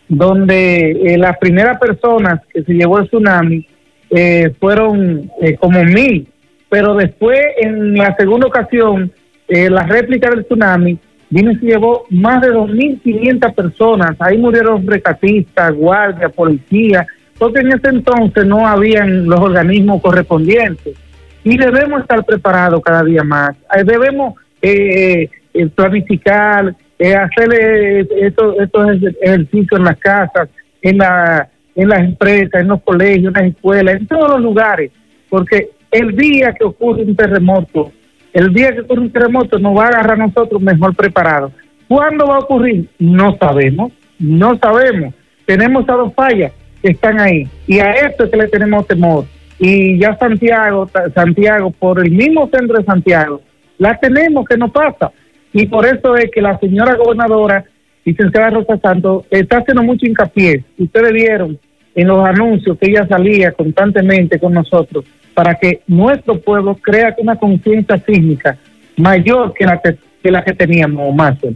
donde 0.10 0.92
eh, 0.92 1.18
las 1.18 1.38
primeras 1.38 1.80
personas 1.80 2.42
que 2.54 2.62
se 2.64 2.74
llevó 2.74 3.00
el 3.00 3.08
tsunami 3.08 3.66
eh, 4.10 4.54
fueron 4.60 5.32
eh, 5.42 5.56
como 5.56 5.82
mil, 5.86 6.28
pero 6.68 6.94
después 6.96 7.40
en 7.62 7.96
la 7.96 8.14
segunda 8.18 8.48
ocasión, 8.48 9.14
eh, 9.50 9.70
la 9.70 9.84
réplica 9.84 10.30
del 10.30 10.46
tsunami 10.46 10.98
vino 11.30 11.52
y 11.52 11.56
se 11.58 11.66
llevó 11.66 12.06
más 12.10 12.42
de 12.42 12.52
2.500 12.52 13.54
personas, 13.54 14.16
ahí 14.20 14.38
murieron 14.38 14.86
recatistas, 14.86 15.74
guardias, 15.74 16.32
policías, 16.34 17.06
porque 17.38 17.62
en 17.62 17.70
ese 17.70 17.90
entonces 17.90 18.46
no 18.46 18.68
habían 18.68 19.26
los 19.26 19.40
organismos 19.40 20.02
correspondientes. 20.02 20.96
Y 21.44 21.58
debemos 21.58 22.02
estar 22.02 22.24
preparados 22.26 22.82
cada 22.84 23.04
día 23.04 23.24
más. 23.24 23.56
Debemos 23.86 24.36
eh, 24.62 25.30
planificar, 25.74 26.76
eh, 26.98 27.16
hacer 27.16 28.08
estos, 28.18 28.60
estos 28.60 28.88
ejercicios 29.22 29.80
en 29.80 29.86
las 29.86 29.98
casas, 30.00 30.50
en, 30.82 30.98
la, 30.98 31.48
en 31.76 31.88
las 31.88 32.00
empresas, 32.02 32.62
en 32.62 32.68
los 32.68 32.82
colegios, 32.82 33.34
en 33.34 33.42
las 33.42 33.52
escuelas, 33.56 33.96
en 33.96 34.08
todos 34.08 34.30
los 34.32 34.42
lugares, 34.42 34.92
porque 35.30 35.70
el 35.92 36.16
día 36.16 36.54
que 36.58 36.66
ocurre 36.66 37.04
un 37.04 37.16
terremoto, 37.16 37.92
el 38.34 38.54
día 38.54 38.74
que 38.74 38.82
ocurre 38.82 39.02
un 39.02 39.12
terremoto 39.12 39.60
nos 39.60 39.78
va 39.78 39.86
a 39.86 39.88
agarrar 39.88 40.22
a 40.22 40.28
nosotros 40.28 40.62
mejor 40.62 40.96
preparados. 40.96 41.52
¿Cuándo 41.88 42.28
va 42.28 42.36
a 42.36 42.40
ocurrir? 42.40 42.88
No 43.00 43.36
sabemos, 43.38 43.92
no 44.20 44.58
sabemos. 44.58 45.14
Tenemos 45.46 45.88
a 45.90 45.94
dos 45.94 46.14
fallas 46.14 46.52
que 46.82 46.92
están 46.92 47.20
ahí 47.20 47.48
y 47.68 47.80
a 47.80 47.92
esto 47.92 48.26
es 48.26 48.32
que 48.32 48.38
le 48.38 48.48
tenemos 48.48 48.88
temor 48.88 49.26
y 49.60 50.00
ya 50.00 50.18
Santiago, 50.18 50.90
Santiago, 51.14 51.72
por 51.72 52.00
el 52.00 52.12
mismo 52.12 52.50
centro 52.50 52.78
de 52.78 52.86
Santiago, 52.86 53.42
la 53.78 54.00
tenemos 54.00 54.46
que 54.48 54.58
no 54.58 54.72
pasa. 54.72 55.12
Y 55.52 55.66
por 55.66 55.86
eso 55.86 56.16
es 56.16 56.32
que 56.32 56.42
la 56.42 56.58
señora 56.60 56.96
gobernadora, 56.96 57.66
licenciada 58.06 58.52
Rosa 58.52 58.78
Santos, 58.78 59.26
está 59.30 59.58
haciendo 59.58 59.84
mucho 59.84 60.06
hincapié. 60.06 60.64
Ustedes 60.78 61.12
vieron 61.12 61.60
en 61.94 62.08
los 62.08 62.26
anuncios 62.26 62.78
que 62.78 62.90
ella 62.90 63.06
salía 63.08 63.52
constantemente 63.52 64.40
con 64.40 64.54
nosotros 64.54 65.04
para 65.40 65.56
que 65.56 65.80
nuestro 65.88 66.38
pueblo 66.42 66.76
crea 66.76 67.16
una 67.18 67.38
conciencia 67.38 67.98
sísmica 68.06 68.58
mayor 68.98 69.54
que 69.54 69.66
la 69.66 69.80
que, 69.80 69.96
que 70.22 70.32
la 70.32 70.44
que 70.44 70.52
teníamos, 70.52 71.16
Marcel. 71.16 71.56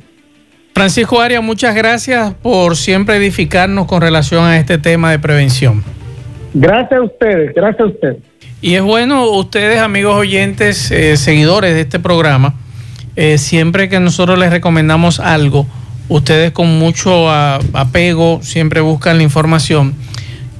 Francisco 0.73 1.19
Arias, 1.19 1.43
muchas 1.43 1.75
gracias 1.75 2.33
por 2.35 2.77
siempre 2.77 3.17
edificarnos 3.17 3.85
con 3.85 3.99
relación 3.99 4.45
a 4.45 4.57
este 4.57 4.77
tema 4.77 5.11
de 5.11 5.19
prevención. 5.19 5.83
Gracias 6.53 6.93
a 6.93 7.01
ustedes, 7.01 7.53
gracias 7.53 7.81
a 7.81 7.85
ustedes. 7.87 8.17
Y 8.61 8.75
es 8.75 8.81
bueno, 8.81 9.29
ustedes, 9.31 9.81
amigos 9.81 10.15
oyentes, 10.15 10.89
eh, 10.89 11.17
seguidores 11.17 11.73
de 11.73 11.81
este 11.81 11.99
programa, 11.99 12.53
eh, 13.17 13.37
siempre 13.37 13.89
que 13.89 13.99
nosotros 13.99 14.39
les 14.39 14.49
recomendamos 14.49 15.19
algo, 15.19 15.67
ustedes 16.07 16.53
con 16.53 16.79
mucho 16.79 17.29
a, 17.29 17.59
apego 17.73 18.39
siempre 18.43 18.79
buscan 18.79 19.17
la 19.17 19.23
información. 19.23 19.93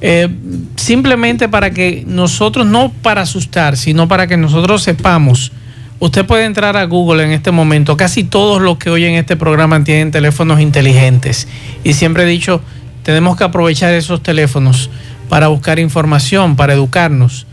Eh, 0.06 0.28
simplemente 0.76 1.48
para 1.48 1.70
que 1.70 2.04
nosotros, 2.06 2.66
no 2.66 2.92
para 2.92 3.22
asustar, 3.22 3.78
sino 3.78 4.06
para 4.06 4.26
que 4.26 4.36
nosotros 4.36 4.82
sepamos. 4.82 5.50
Usted 5.98 6.26
puede 6.26 6.44
entrar 6.44 6.76
a 6.76 6.84
Google 6.84 7.24
en 7.24 7.30
este 7.30 7.50
momento. 7.52 7.96
Casi 7.96 8.22
todos 8.22 8.60
los 8.60 8.76
que 8.76 8.90
oyen 8.90 9.14
este 9.14 9.34
programa 9.34 9.82
tienen 9.82 10.10
teléfonos 10.10 10.60
inteligentes. 10.60 11.48
Y 11.84 11.94
siempre 11.94 12.24
he 12.24 12.26
dicho, 12.26 12.60
tenemos 13.02 13.38
que 13.38 13.44
aprovechar 13.44 13.94
esos 13.94 14.22
teléfonos 14.22 14.90
para 15.30 15.48
buscar 15.48 15.78
información, 15.78 16.54
para 16.54 16.74
educarnos. 16.74 17.46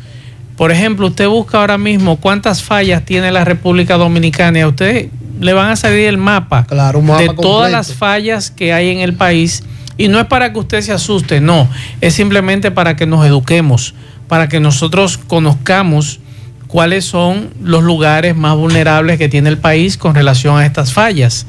Por 0.57 0.73
ejemplo, 0.73 1.07
usted 1.07 1.29
busca 1.29 1.59
ahora 1.59 1.77
mismo 1.77 2.17
cuántas 2.17 2.61
fallas 2.61 3.05
tiene 3.05 3.31
la 3.31 3.45
República 3.45 3.95
Dominicana 3.95 4.59
y 4.59 4.61
a 4.63 4.67
usted 4.67 5.07
le 5.39 5.53
van 5.53 5.69
a 5.69 5.77
salir 5.77 6.05
el 6.07 6.17
mapa, 6.17 6.65
claro, 6.65 6.99
un 6.99 7.05
mapa 7.05 7.21
de 7.21 7.27
completo. 7.27 7.47
todas 7.47 7.71
las 7.71 7.93
fallas 7.93 8.51
que 8.51 8.73
hay 8.73 8.89
en 8.89 8.99
el 8.99 9.13
país. 9.13 9.63
Y 10.01 10.07
no 10.07 10.19
es 10.19 10.25
para 10.25 10.51
que 10.51 10.57
usted 10.57 10.81
se 10.81 10.91
asuste, 10.91 11.41
no, 11.41 11.69
es 12.01 12.15
simplemente 12.15 12.71
para 12.71 12.95
que 12.95 13.05
nos 13.05 13.23
eduquemos, 13.23 13.93
para 14.27 14.49
que 14.49 14.59
nosotros 14.59 15.19
conozcamos 15.19 16.19
cuáles 16.65 17.05
son 17.05 17.51
los 17.61 17.83
lugares 17.83 18.35
más 18.35 18.55
vulnerables 18.55 19.19
que 19.19 19.29
tiene 19.29 19.49
el 19.49 19.59
país 19.59 19.97
con 19.97 20.15
relación 20.15 20.57
a 20.57 20.65
estas 20.65 20.91
fallas. 20.91 21.45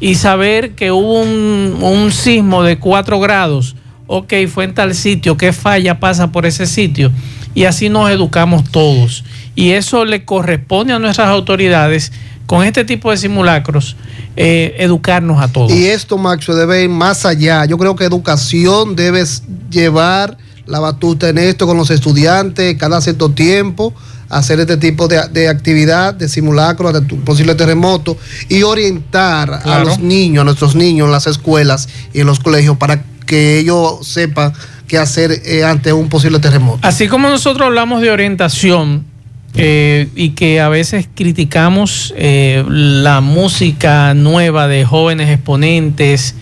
Y 0.00 0.14
saber 0.14 0.70
que 0.70 0.90
hubo 0.90 1.20
un, 1.20 1.80
un 1.82 2.12
sismo 2.12 2.62
de 2.62 2.78
4 2.78 3.20
grados, 3.20 3.76
ok, 4.06 4.32
fue 4.50 4.64
en 4.64 4.72
tal 4.72 4.94
sitio, 4.94 5.36
qué 5.36 5.52
falla 5.52 6.00
pasa 6.00 6.32
por 6.32 6.46
ese 6.46 6.64
sitio. 6.64 7.12
Y 7.52 7.64
así 7.64 7.90
nos 7.90 8.08
educamos 8.08 8.64
todos. 8.70 9.22
Y 9.54 9.72
eso 9.72 10.06
le 10.06 10.24
corresponde 10.24 10.94
a 10.94 10.98
nuestras 10.98 11.28
autoridades 11.28 12.10
con 12.52 12.66
este 12.66 12.84
tipo 12.84 13.10
de 13.10 13.16
simulacros, 13.16 13.96
eh, 14.36 14.74
educarnos 14.76 15.40
a 15.40 15.48
todos. 15.48 15.72
Y 15.72 15.86
esto, 15.86 16.18
Maxo, 16.18 16.54
debe 16.54 16.82
ir 16.82 16.90
más 16.90 17.24
allá. 17.24 17.64
Yo 17.64 17.78
creo 17.78 17.96
que 17.96 18.04
educación 18.04 18.94
debe 18.94 19.24
llevar 19.70 20.36
la 20.66 20.78
batuta 20.78 21.30
en 21.30 21.38
esto 21.38 21.66
con 21.66 21.78
los 21.78 21.90
estudiantes 21.90 22.76
cada 22.76 23.00
cierto 23.00 23.30
tiempo, 23.30 23.94
hacer 24.28 24.60
este 24.60 24.76
tipo 24.76 25.08
de, 25.08 25.26
de 25.32 25.48
actividad, 25.48 26.12
de 26.12 26.28
simulacro, 26.28 26.92
de 26.92 27.00
posible 27.00 27.54
terremoto 27.54 28.18
y 28.50 28.64
orientar 28.64 29.62
claro. 29.62 29.80
a 29.80 29.84
los 29.86 30.00
niños, 30.00 30.42
a 30.42 30.44
nuestros 30.44 30.74
niños 30.74 31.06
en 31.06 31.12
las 31.12 31.26
escuelas 31.26 31.88
y 32.12 32.20
en 32.20 32.26
los 32.26 32.38
colegios 32.38 32.76
para 32.76 33.02
que 33.24 33.60
ellos 33.60 34.06
sepan 34.06 34.52
qué 34.86 34.98
hacer 34.98 35.40
eh, 35.46 35.64
ante 35.64 35.90
un 35.94 36.10
posible 36.10 36.38
terremoto. 36.38 36.86
Así 36.86 37.08
como 37.08 37.30
nosotros 37.30 37.64
hablamos 37.64 38.02
de 38.02 38.10
orientación 38.10 39.10
eh, 39.54 40.08
y 40.14 40.30
que 40.30 40.60
a 40.60 40.68
veces 40.68 41.08
criticamos 41.14 42.14
eh, 42.16 42.64
la 42.68 43.20
música 43.20 44.14
nueva 44.14 44.66
de 44.66 44.84
jóvenes 44.84 45.28
exponentes, 45.28 46.34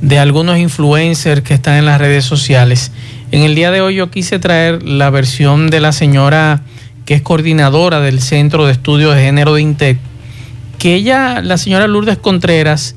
de 0.00 0.18
algunos 0.18 0.58
influencers 0.58 1.42
que 1.42 1.54
están 1.54 1.78
en 1.78 1.86
las 1.86 1.98
redes 1.98 2.24
sociales, 2.24 2.92
en 3.32 3.42
el 3.42 3.54
día 3.54 3.70
de 3.70 3.80
hoy 3.80 3.96
yo 3.96 4.10
quise 4.10 4.38
traer 4.38 4.82
la 4.82 5.10
versión 5.10 5.68
de 5.68 5.80
la 5.80 5.92
señora 5.92 6.62
que 7.04 7.14
es 7.14 7.22
coordinadora 7.22 8.00
del 8.00 8.20
Centro 8.20 8.66
de 8.66 8.72
Estudios 8.72 9.14
de 9.14 9.22
Género 9.22 9.54
de 9.54 9.62
INTEC, 9.62 9.98
que 10.78 10.94
ella, 10.94 11.40
la 11.40 11.56
señora 11.56 11.86
Lourdes 11.86 12.18
Contreras, 12.18 12.96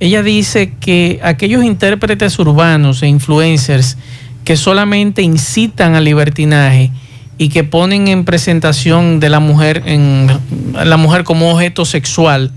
ella 0.00 0.22
dice 0.22 0.72
que 0.80 1.20
aquellos 1.22 1.62
intérpretes 1.62 2.38
urbanos 2.38 3.02
e 3.02 3.06
influencers 3.06 3.98
que 4.44 4.56
solamente 4.56 5.22
incitan 5.22 5.94
al 5.94 6.04
libertinaje 6.04 6.90
y 7.40 7.48
que 7.48 7.64
ponen 7.64 8.06
en 8.08 8.26
presentación 8.26 9.18
de 9.18 9.30
la 9.30 9.40
mujer 9.40 9.82
en 9.86 10.26
la 10.74 10.98
mujer 10.98 11.24
como 11.24 11.50
objeto 11.50 11.86
sexual, 11.86 12.52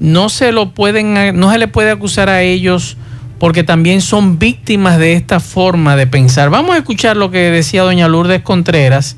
no 0.00 0.28
se 0.28 0.50
lo 0.50 0.74
pueden 0.74 1.38
no 1.38 1.52
se 1.52 1.58
le 1.58 1.68
puede 1.68 1.92
acusar 1.92 2.28
a 2.28 2.42
ellos 2.42 2.96
porque 3.38 3.62
también 3.62 4.00
son 4.00 4.40
víctimas 4.40 4.98
de 4.98 5.12
esta 5.12 5.38
forma 5.38 5.94
de 5.94 6.08
pensar. 6.08 6.50
Vamos 6.50 6.74
a 6.74 6.78
escuchar 6.78 7.16
lo 7.16 7.30
que 7.30 7.52
decía 7.52 7.84
doña 7.84 8.08
Lourdes 8.08 8.42
Contreras, 8.42 9.14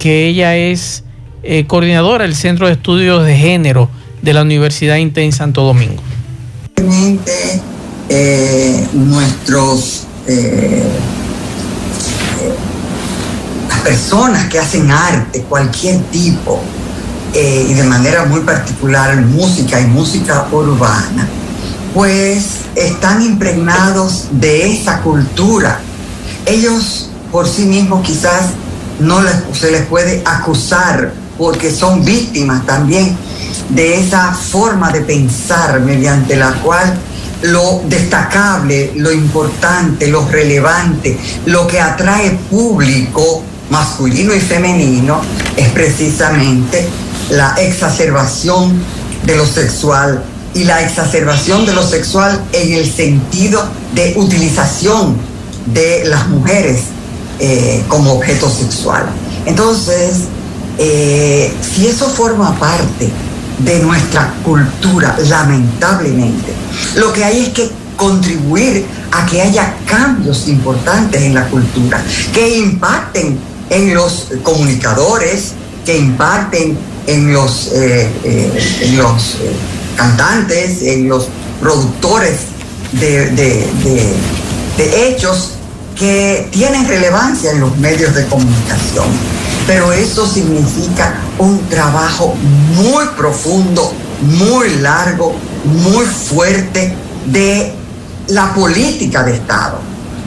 que 0.00 0.26
ella 0.26 0.56
es 0.56 1.04
eh, 1.44 1.66
coordinadora 1.68 2.24
del 2.24 2.34
Centro 2.34 2.66
de 2.66 2.72
Estudios 2.72 3.24
de 3.24 3.36
Género 3.36 3.88
de 4.22 4.34
la 4.34 4.42
Universidad 4.42 4.96
INTE 4.96 5.22
en 5.22 5.30
Santo 5.30 5.62
Domingo. 5.62 6.02
Eh, 8.08 8.88
nuestros 8.92 10.08
eh, 10.26 10.82
personas 13.80 14.48
que 14.48 14.58
hacen 14.58 14.90
arte, 14.90 15.42
cualquier 15.48 16.00
tipo, 16.04 16.60
eh, 17.34 17.66
y 17.68 17.74
de 17.74 17.84
manera 17.84 18.24
muy 18.24 18.40
particular 18.40 19.16
música 19.22 19.80
y 19.80 19.86
música 19.86 20.48
urbana, 20.50 21.28
pues 21.94 22.60
están 22.74 23.22
impregnados 23.22 24.28
de 24.32 24.72
esa 24.72 25.00
cultura. 25.00 25.80
Ellos 26.46 27.10
por 27.30 27.48
sí 27.48 27.62
mismos 27.66 28.02
quizás 28.02 28.50
no 28.98 29.20
se 29.52 29.70
les 29.70 29.86
puede 29.86 30.22
acusar 30.24 31.12
porque 31.38 31.70
son 31.70 32.04
víctimas 32.04 32.66
también 32.66 33.16
de 33.70 34.00
esa 34.00 34.32
forma 34.32 34.90
de 34.90 35.00
pensar 35.00 35.80
mediante 35.80 36.36
la 36.36 36.52
cual 36.54 36.98
lo 37.42 37.80
destacable, 37.86 38.92
lo 38.96 39.10
importante, 39.12 40.08
lo 40.08 40.28
relevante, 40.28 41.18
lo 41.46 41.66
que 41.66 41.80
atrae 41.80 42.32
público 42.50 43.44
masculino 43.70 44.34
y 44.34 44.40
femenino 44.40 45.20
es 45.56 45.68
precisamente 45.70 46.88
la 47.30 47.54
exacerbación 47.54 48.74
de 49.24 49.36
lo 49.36 49.46
sexual 49.46 50.22
y 50.54 50.64
la 50.64 50.82
exacerbación 50.82 51.64
de 51.64 51.72
lo 51.72 51.86
sexual 51.86 52.42
en 52.52 52.72
el 52.72 52.90
sentido 52.90 53.62
de 53.94 54.14
utilización 54.16 55.16
de 55.66 56.04
las 56.06 56.28
mujeres 56.28 56.80
eh, 57.38 57.84
como 57.88 58.14
objeto 58.14 58.50
sexual. 58.50 59.06
Entonces, 59.46 60.24
eh, 60.78 61.52
si 61.62 61.86
eso 61.86 62.08
forma 62.08 62.58
parte 62.58 63.08
de 63.58 63.78
nuestra 63.80 64.34
cultura, 64.42 65.16
lamentablemente, 65.28 66.52
lo 66.96 67.12
que 67.12 67.24
hay 67.24 67.40
es 67.42 67.48
que 67.50 67.70
contribuir 67.96 68.86
a 69.12 69.26
que 69.26 69.42
haya 69.42 69.74
cambios 69.86 70.48
importantes 70.48 71.20
en 71.22 71.34
la 71.34 71.46
cultura, 71.48 72.02
que 72.32 72.56
impacten 72.56 73.38
en 73.70 73.94
los 73.94 74.28
comunicadores, 74.42 75.52
que 75.84 75.96
impacten 75.96 76.76
en 77.06 77.32
los, 77.32 77.70
eh, 77.72 78.08
en 78.82 78.96
los 78.98 79.38
cantantes, 79.96 80.82
en 80.82 81.08
los 81.08 81.28
productores 81.60 82.40
de 82.92 83.64
hechos 84.78 85.54
que 86.00 86.48
tienen 86.50 86.88
relevancia 86.88 87.52
en 87.52 87.60
los 87.60 87.76
medios 87.76 88.14
de 88.14 88.24
comunicación. 88.26 89.06
Pero 89.66 89.92
eso 89.92 90.26
significa 90.26 91.14
un 91.38 91.60
trabajo 91.68 92.34
muy 92.74 93.04
profundo, 93.18 93.92
muy 94.22 94.76
largo, 94.76 95.34
muy 95.64 96.06
fuerte 96.06 96.94
de 97.26 97.74
la 98.28 98.54
política 98.54 99.22
de 99.24 99.34
Estado, 99.34 99.78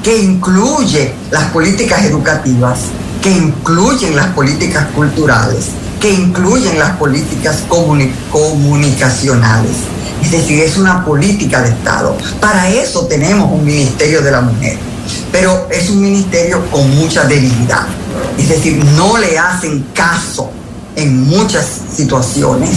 que 0.03 0.15
incluye 0.15 1.11
las 1.31 1.45
políticas 1.45 2.03
educativas, 2.05 2.79
que 3.23 3.31
incluyen 3.31 4.15
las 4.15 4.27
políticas 4.27 4.87
culturales, 4.87 5.69
que 5.99 6.11
incluyen 6.11 6.77
las 6.77 6.97
políticas 6.97 7.63
comunicacionales. 8.29 9.77
Es 10.21 10.31
decir, 10.31 10.59
es 10.59 10.77
una 10.77 11.03
política 11.03 11.61
de 11.61 11.69
Estado. 11.69 12.15
Para 12.39 12.69
eso 12.69 13.05
tenemos 13.07 13.51
un 13.51 13.65
Ministerio 13.65 14.21
de 14.21 14.31
la 14.31 14.41
Mujer 14.41 14.77
pero 15.31 15.67
es 15.71 15.89
un 15.89 16.01
ministerio 16.01 16.63
con 16.69 16.89
mucha 16.95 17.25
debilidad. 17.25 17.87
Es 18.37 18.49
decir, 18.49 18.83
no 18.95 19.17
le 19.17 19.37
hacen 19.37 19.85
caso 19.93 20.51
en 20.95 21.27
muchas 21.27 21.65
situaciones 21.95 22.69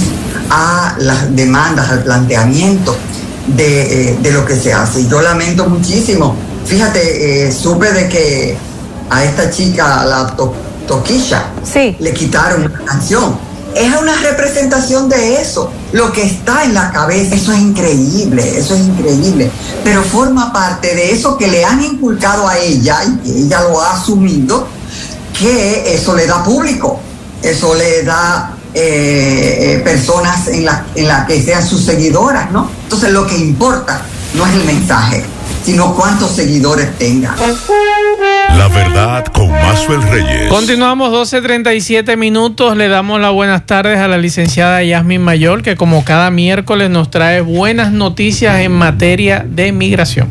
a 0.50 0.96
las 0.98 1.34
demandas, 1.36 1.90
al 1.90 2.02
planteamiento 2.02 2.96
de, 3.46 4.12
eh, 4.12 4.32
lo 4.32 4.44
que 4.44 4.56
se 4.56 4.72
hace. 4.72 5.06
Yo 5.06 5.20
lamento 5.20 5.68
muchísimo. 5.68 6.34
Fíjate, 6.64 7.46
eh, 7.46 7.52
supe 7.52 7.92
de 7.92 8.08
que 8.08 8.56
a 9.10 9.24
esta 9.24 9.50
chica, 9.50 10.04
la 10.04 10.36
Toquilla, 10.86 11.46
le 11.98 12.14
quitaron 12.14 12.64
una 12.64 12.84
canción 12.84 13.46
es 13.76 13.94
una 13.94 14.16
representación 14.16 15.08
de 15.08 15.40
eso. 15.40 15.70
Lo 15.92 16.10
que 16.10 16.22
está 16.22 16.64
en 16.64 16.74
la 16.74 16.90
cabeza, 16.90 17.34
eso 17.34 17.52
es 17.52 17.58
increíble, 17.58 18.58
eso 18.58 18.74
es 18.74 18.80
increíble. 18.80 19.50
Pero 19.84 20.02
forma 20.02 20.52
parte 20.52 20.94
de 20.94 21.12
eso 21.12 21.36
que 21.36 21.46
le 21.46 21.64
han 21.64 21.82
inculcado 21.82 22.48
a 22.48 22.58
ella 22.58 22.98
y 23.04 23.16
que 23.18 23.38
ella 23.38 23.60
lo 23.62 23.80
ha 23.80 23.92
asumido, 23.92 24.66
que 25.38 25.94
eso 25.94 26.14
le 26.14 26.26
da 26.26 26.42
público, 26.42 27.00
eso 27.42 27.74
le 27.74 28.02
da 28.02 28.54
eh, 28.72 29.58
eh, 29.76 29.80
personas 29.84 30.48
en 30.48 30.64
la, 30.64 30.86
en 30.94 31.08
la 31.08 31.26
que 31.26 31.42
sean 31.42 31.66
sus 31.66 31.84
seguidoras, 31.84 32.50
¿no? 32.50 32.70
Entonces 32.84 33.10
lo 33.10 33.26
que 33.26 33.36
importa 33.36 34.00
no 34.34 34.46
es 34.46 34.54
el 34.54 34.64
mensaje, 34.64 35.22
sino 35.64 35.94
cuántos 35.94 36.30
seguidores 36.30 36.96
tenga. 36.96 37.34
La 38.56 38.68
verdad 38.68 39.24
con 39.26 39.50
Mazuel 39.50 40.02
Reyes. 40.02 40.48
Continuamos 40.48 41.10
12.37 41.32 42.16
minutos. 42.16 42.76
Le 42.76 42.88
damos 42.88 43.20
las 43.20 43.32
buenas 43.32 43.66
tardes 43.66 43.98
a 43.98 44.08
la 44.08 44.16
licenciada 44.16 44.82
Yasmin 44.82 45.20
Mayor, 45.20 45.62
que 45.62 45.76
como 45.76 46.04
cada 46.04 46.30
miércoles 46.30 46.88
nos 46.88 47.10
trae 47.10 47.40
buenas 47.40 47.92
noticias 47.92 48.60
en 48.60 48.72
materia 48.72 49.44
de 49.48 49.72
migración. 49.72 50.28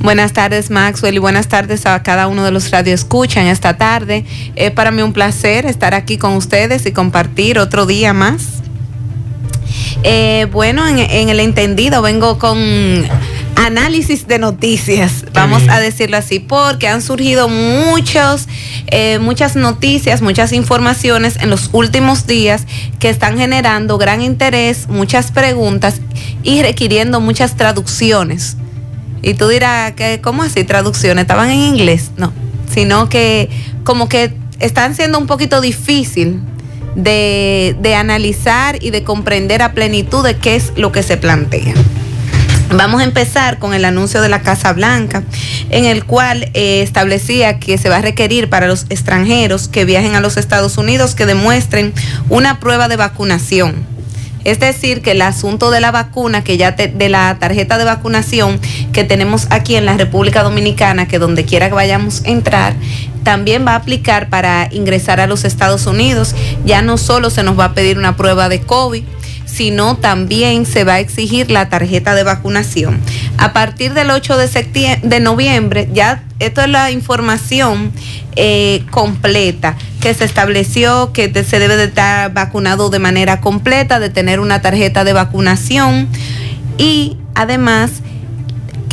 Buenas 0.00 0.32
tardes, 0.32 0.70
Maxwell, 0.70 1.14
y 1.14 1.18
buenas 1.18 1.48
tardes 1.48 1.86
a 1.86 2.02
cada 2.02 2.26
uno 2.26 2.44
de 2.44 2.50
los 2.50 2.70
radioescuchan 2.70 3.46
esta 3.46 3.76
tarde. 3.76 4.24
Es 4.56 4.70
para 4.70 4.90
mí 4.90 5.02
un 5.02 5.12
placer 5.12 5.66
estar 5.66 5.94
aquí 5.94 6.18
con 6.18 6.34
ustedes 6.34 6.86
y 6.86 6.92
compartir 6.92 7.58
otro 7.58 7.86
día 7.86 8.12
más. 8.12 8.46
Eh, 10.02 10.46
bueno, 10.52 10.86
en 10.86 11.28
el 11.28 11.40
entendido 11.40 12.02
vengo 12.02 12.38
con 12.38 12.58
análisis 13.56 14.26
de 14.26 14.38
noticias, 14.38 15.24
vamos 15.32 15.62
a 15.68 15.80
decirlo 15.80 16.16
así, 16.16 16.38
porque 16.38 16.88
han 16.88 17.02
surgido 17.02 17.48
muchos, 17.48 18.46
eh, 18.86 19.18
muchas 19.18 19.56
noticias, 19.56 20.22
muchas 20.22 20.52
informaciones 20.52 21.36
en 21.36 21.50
los 21.50 21.70
últimos 21.72 22.26
días 22.26 22.66
que 22.98 23.08
están 23.08 23.38
generando 23.38 23.98
gran 23.98 24.22
interés, 24.22 24.88
muchas 24.88 25.30
preguntas 25.32 26.00
y 26.42 26.62
requiriendo 26.62 27.20
muchas 27.20 27.56
traducciones. 27.56 28.56
Y 29.22 29.34
tú 29.34 29.48
dirás, 29.48 29.92
que 29.92 30.20
¿cómo 30.22 30.42
así 30.42 30.64
traducciones? 30.64 31.22
¿Estaban 31.22 31.50
en 31.50 31.60
inglés? 31.60 32.10
No, 32.16 32.32
sino 32.72 33.08
que 33.08 33.50
como 33.84 34.08
que 34.08 34.32
están 34.58 34.94
siendo 34.94 35.18
un 35.18 35.26
poquito 35.26 35.60
difícil 35.60 36.40
de, 36.94 37.76
de 37.80 37.94
analizar 37.94 38.82
y 38.82 38.90
de 38.90 39.04
comprender 39.04 39.62
a 39.62 39.72
plenitud 39.72 40.24
de 40.24 40.36
qué 40.36 40.56
es 40.56 40.72
lo 40.76 40.92
que 40.92 41.02
se 41.02 41.16
plantea. 41.16 41.74
Vamos 42.72 43.00
a 43.00 43.04
empezar 43.04 43.58
con 43.58 43.74
el 43.74 43.84
anuncio 43.84 44.22
de 44.22 44.28
la 44.28 44.42
Casa 44.42 44.72
Blanca, 44.72 45.24
en 45.70 45.86
el 45.86 46.04
cual 46.04 46.50
eh, 46.54 46.82
establecía 46.82 47.58
que 47.58 47.78
se 47.78 47.88
va 47.88 47.96
a 47.96 48.02
requerir 48.02 48.48
para 48.48 48.68
los 48.68 48.86
extranjeros 48.90 49.66
que 49.66 49.84
viajen 49.84 50.14
a 50.14 50.20
los 50.20 50.36
Estados 50.36 50.78
Unidos 50.78 51.16
que 51.16 51.26
demuestren 51.26 51.92
una 52.28 52.60
prueba 52.60 52.86
de 52.86 52.94
vacunación. 52.94 53.74
Es 54.44 54.60
decir, 54.60 55.02
que 55.02 55.10
el 55.10 55.22
asunto 55.22 55.70
de 55.70 55.80
la 55.80 55.90
vacuna, 55.90 56.44
que 56.44 56.56
ya 56.56 56.70
de 56.70 57.08
la 57.08 57.36
tarjeta 57.40 57.76
de 57.76 57.84
vacunación 57.84 58.60
que 58.92 59.04
tenemos 59.04 59.48
aquí 59.50 59.74
en 59.74 59.84
la 59.84 59.96
República 59.96 60.42
Dominicana, 60.42 61.08
que 61.08 61.18
donde 61.18 61.44
quiera 61.44 61.68
que 61.68 61.74
vayamos 61.74 62.22
a 62.24 62.28
entrar, 62.28 62.74
también 63.22 63.66
va 63.66 63.72
a 63.72 63.76
aplicar 63.76 64.30
para 64.30 64.68
ingresar 64.70 65.20
a 65.20 65.26
los 65.26 65.44
Estados 65.44 65.86
Unidos. 65.86 66.34
Ya 66.64 66.82
no 66.82 66.96
solo 66.98 67.30
se 67.30 67.42
nos 67.42 67.58
va 67.58 67.66
a 67.66 67.74
pedir 67.74 67.98
una 67.98 68.16
prueba 68.16 68.48
de 68.48 68.60
COVID, 68.60 69.04
sino 69.50 69.96
también 69.96 70.66
se 70.66 70.84
va 70.84 70.94
a 70.94 71.00
exigir 71.00 71.50
la 71.50 71.68
tarjeta 71.68 72.14
de 72.14 72.22
vacunación. 72.22 73.00
A 73.38 73.52
partir 73.52 73.94
del 73.94 74.10
8 74.10 74.36
de, 74.36 74.48
septiembre, 74.48 75.08
de 75.08 75.20
noviembre, 75.20 75.88
ya 75.92 76.22
esto 76.38 76.60
es 76.60 76.68
la 76.68 76.90
información 76.90 77.92
eh, 78.36 78.84
completa 78.90 79.76
que 80.00 80.14
se 80.14 80.24
estableció 80.24 81.12
que 81.12 81.30
se 81.44 81.58
debe 81.58 81.76
de 81.76 81.84
estar 81.84 82.32
vacunado 82.32 82.88
de 82.88 82.98
manera 82.98 83.40
completa, 83.40 84.00
de 84.00 84.08
tener 84.08 84.40
una 84.40 84.62
tarjeta 84.62 85.04
de 85.04 85.12
vacunación 85.12 86.08
y 86.78 87.18
además 87.34 87.90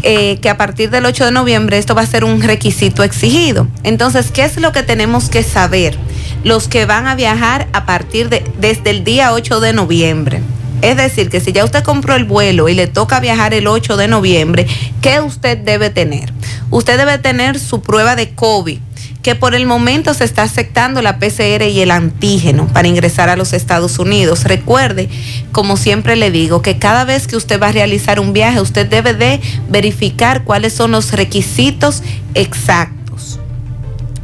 eh, 0.03 0.39
que 0.41 0.49
a 0.49 0.57
partir 0.57 0.89
del 0.89 1.05
8 1.05 1.25
de 1.25 1.31
noviembre 1.31 1.77
esto 1.77 1.95
va 1.95 2.01
a 2.01 2.05
ser 2.05 2.23
un 2.23 2.41
requisito 2.41 3.03
exigido. 3.03 3.67
Entonces, 3.83 4.31
¿qué 4.31 4.43
es 4.43 4.57
lo 4.57 4.71
que 4.71 4.83
tenemos 4.83 5.29
que 5.29 5.43
saber? 5.43 5.97
Los 6.43 6.67
que 6.67 6.85
van 6.85 7.07
a 7.07 7.15
viajar 7.15 7.67
a 7.73 7.85
partir 7.85 8.29
de 8.29 8.43
desde 8.59 8.89
el 8.89 9.03
día 9.03 9.33
8 9.33 9.59
de 9.59 9.73
noviembre. 9.73 10.41
Es 10.81 10.95
decir, 10.95 11.29
que 11.29 11.39
si 11.39 11.51
ya 11.51 11.65
usted 11.65 11.83
compró 11.83 12.15
el 12.15 12.25
vuelo 12.25 12.69
y 12.69 12.75
le 12.75 12.87
toca 12.87 13.19
viajar 13.19 13.53
el 13.53 13.67
8 13.67 13.97
de 13.97 14.07
noviembre, 14.07 14.67
¿qué 15.01 15.19
usted 15.21 15.57
debe 15.57 15.89
tener? 15.89 16.31
Usted 16.69 16.97
debe 16.97 17.17
tener 17.17 17.59
su 17.59 17.81
prueba 17.81 18.15
de 18.15 18.29
COVID, 18.31 18.79
que 19.23 19.35
por 19.35 19.55
el 19.55 19.65
momento 19.65 20.13
se 20.13 20.23
está 20.23 20.43
aceptando 20.43 21.01
la 21.01 21.17
PCR 21.17 21.63
y 21.63 21.81
el 21.81 21.91
antígeno 21.91 22.67
para 22.67 22.87
ingresar 22.87 23.27
a 23.29 23.35
los 23.35 23.53
Estados 23.53 23.97
Unidos. 23.97 24.43
Recuerde, 24.43 25.09
como 25.51 25.77
siempre 25.77 26.15
le 26.15 26.29
digo, 26.29 26.61
que 26.61 26.77
cada 26.77 27.05
vez 27.05 27.25
que 27.25 27.35
usted 27.35 27.59
va 27.59 27.69
a 27.69 27.71
realizar 27.71 28.19
un 28.19 28.31
viaje, 28.31 28.61
usted 28.61 28.87
debe 28.87 29.13
de 29.13 29.41
verificar 29.69 30.43
cuáles 30.43 30.73
son 30.73 30.91
los 30.91 31.11
requisitos 31.11 32.03
exactos. 32.35 32.96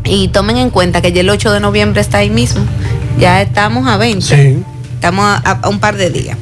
Y 0.05 0.27
tomen 0.29 0.57
en 0.57 0.69
cuenta 0.69 1.01
que 1.01 1.11
ya 1.11 1.21
el 1.21 1.29
8 1.29 1.51
de 1.51 1.59
noviembre 1.59 2.01
está 2.01 2.19
ahí 2.19 2.29
mismo. 2.29 2.65
Ya 3.19 3.41
estamos 3.41 3.87
a 3.87 3.97
20. 3.97 4.25
Sí 4.25 4.63
estamos 5.03 5.25
a, 5.43 5.67
un 5.67 5.79
par 5.79 5.97
de 5.97 6.09
días. 6.09 6.37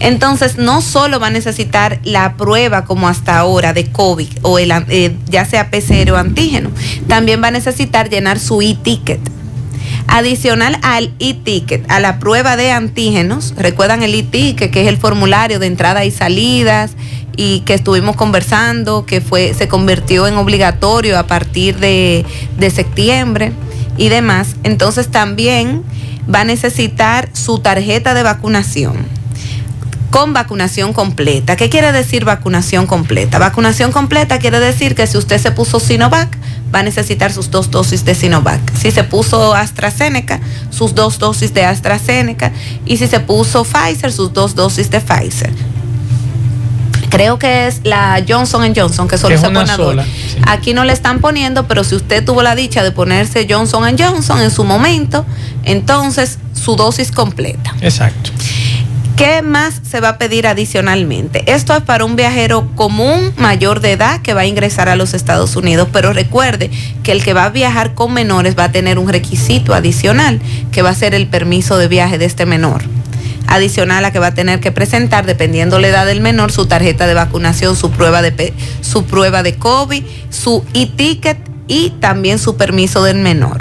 Entonces, 0.00 0.56
no 0.56 0.80
solo 0.80 1.20
va 1.20 1.26
a 1.26 1.30
necesitar 1.30 2.00
la 2.04 2.38
prueba 2.38 2.86
como 2.86 3.06
hasta 3.06 3.38
ahora 3.38 3.74
de 3.74 3.90
COVID 3.90 4.28
o 4.42 4.58
el, 4.58 4.72
eh, 4.88 5.14
ya 5.28 5.44
sea 5.44 5.70
PCR 5.70 6.12
o 6.12 6.16
antígeno, 6.16 6.70
también 7.06 7.42
va 7.42 7.48
a 7.48 7.50
necesitar 7.50 8.08
llenar 8.08 8.38
su 8.38 8.62
e-ticket. 8.62 9.20
Adicional 10.08 10.78
al 10.82 11.12
e-ticket, 11.18 11.88
a 11.90 12.00
la 12.00 12.18
prueba 12.18 12.56
de 12.56 12.72
antígenos, 12.72 13.54
recuerdan 13.56 14.02
el 14.02 14.14
e-ticket, 14.14 14.70
que 14.70 14.82
es 14.82 14.88
el 14.88 14.96
formulario 14.96 15.58
de 15.58 15.66
entrada 15.66 16.04
y 16.06 16.10
salidas 16.10 16.92
y 17.36 17.60
que 17.60 17.74
estuvimos 17.74 18.16
conversando, 18.16 19.04
que 19.04 19.20
fue, 19.20 19.54
se 19.54 19.68
convirtió 19.68 20.26
en 20.26 20.36
obligatorio 20.36 21.18
a 21.18 21.26
partir 21.26 21.76
de, 21.76 22.24
de 22.56 22.70
septiembre 22.70 23.52
y 23.98 24.08
demás, 24.08 24.56
entonces 24.64 25.08
también 25.08 25.84
va 26.32 26.40
a 26.40 26.44
necesitar 26.44 27.28
su 27.34 27.58
tarjeta 27.58 28.14
de 28.14 28.22
vacunación 28.22 29.18
con 30.10 30.32
vacunación 30.32 30.92
completa. 30.92 31.56
¿Qué 31.56 31.68
quiere 31.68 31.92
decir 31.92 32.24
vacunación 32.24 32.86
completa? 32.86 33.38
Vacunación 33.38 33.92
completa 33.92 34.38
quiere 34.38 34.58
decir 34.58 34.94
que 34.94 35.06
si 35.06 35.18
usted 35.18 35.38
se 35.38 35.52
puso 35.52 35.80
Sinovac, 35.80 36.34
va 36.74 36.80
a 36.80 36.82
necesitar 36.82 37.32
sus 37.32 37.50
dos 37.50 37.70
dosis 37.70 38.04
de 38.04 38.14
Sinovac. 38.14 38.60
Si 38.76 38.90
se 38.90 39.04
puso 39.04 39.54
AstraZeneca, 39.54 40.40
sus 40.70 40.94
dos 40.94 41.18
dosis 41.18 41.54
de 41.54 41.64
AstraZeneca. 41.64 42.52
Y 42.84 42.96
si 42.98 43.06
se 43.06 43.20
puso 43.20 43.64
Pfizer, 43.64 44.12
sus 44.12 44.32
dos 44.32 44.54
dosis 44.54 44.90
de 44.90 45.00
Pfizer. 45.00 45.52
Creo 47.10 47.38
que 47.38 47.66
es 47.66 47.80
la 47.84 48.22
Johnson 48.28 48.72
Johnson, 48.76 49.08
que 49.08 49.16
solo 49.16 49.34
Es 49.34 49.40
se 49.40 49.46
pone 49.48 49.70
a 49.70 49.76
dos. 49.76 49.86
sola, 49.88 50.04
Aquí 50.46 50.74
no 50.74 50.84
le 50.84 50.92
están 50.92 51.20
poniendo, 51.20 51.66
pero 51.66 51.82
si 51.82 51.94
usted 51.94 52.22
tuvo 52.22 52.42
la 52.42 52.54
dicha 52.54 52.82
de 52.82 52.92
ponerse 52.92 53.46
Johnson 53.48 53.96
Johnson 53.98 54.42
en 54.42 54.50
su 54.50 54.62
momento, 54.64 55.24
entonces 55.64 56.38
su 56.52 56.76
dosis 56.76 57.10
completa. 57.10 57.74
Exacto. 57.80 58.30
¿Qué 59.18 59.42
más 59.42 59.80
se 59.82 59.98
va 59.98 60.10
a 60.10 60.18
pedir 60.18 60.46
adicionalmente? 60.46 61.42
Esto 61.52 61.74
es 61.74 61.82
para 61.82 62.04
un 62.04 62.14
viajero 62.14 62.68
común 62.76 63.32
mayor 63.36 63.80
de 63.80 63.90
edad 63.90 64.22
que 64.22 64.32
va 64.32 64.42
a 64.42 64.46
ingresar 64.46 64.88
a 64.88 64.94
los 64.94 65.12
Estados 65.12 65.56
Unidos, 65.56 65.88
pero 65.92 66.12
recuerde 66.12 66.70
que 67.02 67.10
el 67.10 67.24
que 67.24 67.32
va 67.32 67.46
a 67.46 67.50
viajar 67.50 67.94
con 67.94 68.14
menores 68.14 68.56
va 68.56 68.64
a 68.64 68.70
tener 68.70 68.96
un 68.96 69.08
requisito 69.08 69.74
adicional, 69.74 70.40
que 70.70 70.82
va 70.82 70.90
a 70.90 70.94
ser 70.94 71.16
el 71.16 71.26
permiso 71.26 71.78
de 71.78 71.88
viaje 71.88 72.16
de 72.16 72.26
este 72.26 72.46
menor. 72.46 72.84
Adicional 73.48 74.04
a 74.04 74.12
que 74.12 74.20
va 74.20 74.28
a 74.28 74.34
tener 74.34 74.60
que 74.60 74.70
presentar, 74.70 75.26
dependiendo 75.26 75.80
la 75.80 75.88
edad 75.88 76.06
del 76.06 76.20
menor, 76.20 76.52
su 76.52 76.66
tarjeta 76.66 77.08
de 77.08 77.14
vacunación, 77.14 77.74
su 77.74 77.90
prueba 77.90 78.22
de, 78.22 78.54
su 78.82 79.04
prueba 79.04 79.42
de 79.42 79.56
COVID, 79.56 80.04
su 80.30 80.64
e-ticket 80.74 81.38
y 81.68 81.90
también 82.00 82.38
su 82.38 82.56
permiso 82.56 83.02
del 83.04 83.18
menor. 83.18 83.58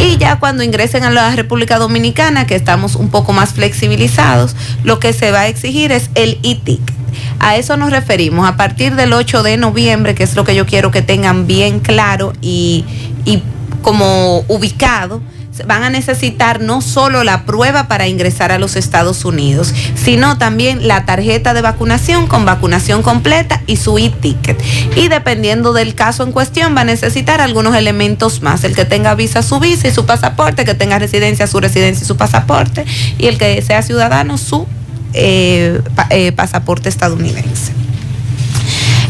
Y 0.00 0.16
ya 0.16 0.38
cuando 0.40 0.62
ingresen 0.62 1.04
a 1.04 1.10
la 1.10 1.34
República 1.36 1.78
Dominicana, 1.78 2.46
que 2.46 2.56
estamos 2.56 2.96
un 2.96 3.10
poco 3.10 3.32
más 3.32 3.52
flexibilizados, 3.52 4.56
lo 4.82 4.98
que 4.98 5.12
se 5.12 5.30
va 5.30 5.40
a 5.40 5.48
exigir 5.48 5.92
es 5.92 6.10
el 6.14 6.38
e-ticket. 6.42 7.02
A 7.38 7.56
eso 7.56 7.76
nos 7.76 7.90
referimos. 7.90 8.48
A 8.48 8.56
partir 8.56 8.94
del 8.96 9.12
8 9.12 9.42
de 9.42 9.56
noviembre, 9.56 10.14
que 10.14 10.24
es 10.24 10.34
lo 10.34 10.44
que 10.44 10.54
yo 10.54 10.66
quiero 10.66 10.90
que 10.90 11.02
tengan 11.02 11.46
bien 11.46 11.80
claro 11.80 12.32
y, 12.40 12.84
y 13.24 13.42
como 13.82 14.44
ubicado, 14.48 15.20
van 15.66 15.82
a 15.82 15.90
necesitar 15.90 16.60
no 16.60 16.80
solo 16.80 17.24
la 17.24 17.44
prueba 17.44 17.88
para 17.88 18.08
ingresar 18.08 18.52
a 18.52 18.58
los 18.58 18.76
Estados 18.76 19.24
Unidos, 19.24 19.74
sino 19.94 20.38
también 20.38 20.88
la 20.88 21.04
tarjeta 21.04 21.54
de 21.54 21.60
vacunación 21.60 22.26
con 22.26 22.44
vacunación 22.44 23.02
completa 23.02 23.62
y 23.66 23.76
su 23.76 23.98
e-ticket. 23.98 24.60
Y 24.96 25.08
dependiendo 25.08 25.72
del 25.72 25.94
caso 25.94 26.22
en 26.22 26.32
cuestión, 26.32 26.74
va 26.76 26.82
a 26.82 26.84
necesitar 26.84 27.40
algunos 27.40 27.74
elementos 27.76 28.42
más. 28.42 28.64
El 28.64 28.74
que 28.74 28.84
tenga 28.84 29.14
visa, 29.14 29.42
su 29.42 29.60
visa 29.60 29.88
y 29.88 29.92
su 29.92 30.06
pasaporte, 30.06 30.64
que 30.64 30.74
tenga 30.74 30.98
residencia, 30.98 31.46
su 31.46 31.60
residencia 31.60 32.04
y 32.04 32.06
su 32.06 32.16
pasaporte, 32.16 32.84
y 33.18 33.26
el 33.26 33.38
que 33.38 33.60
sea 33.62 33.82
ciudadano, 33.82 34.38
su 34.38 34.66
eh, 35.12 35.80
eh, 36.10 36.32
pasaporte 36.32 36.88
estadounidense. 36.88 37.72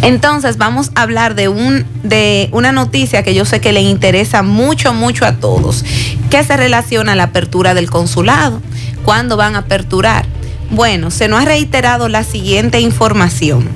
Entonces 0.02 0.56
vamos 0.56 0.90
a 0.96 1.02
hablar 1.02 1.36
de, 1.36 1.48
un, 1.48 1.86
de 2.02 2.48
una 2.50 2.72
noticia 2.72 3.22
que 3.22 3.34
yo 3.34 3.44
sé 3.44 3.60
que 3.60 3.72
le 3.72 3.82
interesa 3.82 4.42
mucho, 4.42 4.92
mucho 4.92 5.24
a 5.24 5.36
todos, 5.36 5.84
que 6.32 6.42
se 6.44 6.56
relaciona 6.56 7.12
a 7.12 7.14
la 7.14 7.24
apertura 7.24 7.74
del 7.74 7.90
consulado. 7.90 8.62
¿Cuándo 9.04 9.36
van 9.36 9.54
a 9.54 9.58
aperturar? 9.58 10.24
Bueno, 10.70 11.10
se 11.10 11.28
nos 11.28 11.42
ha 11.42 11.44
reiterado 11.44 12.08
la 12.08 12.24
siguiente 12.24 12.80
información. 12.80 13.68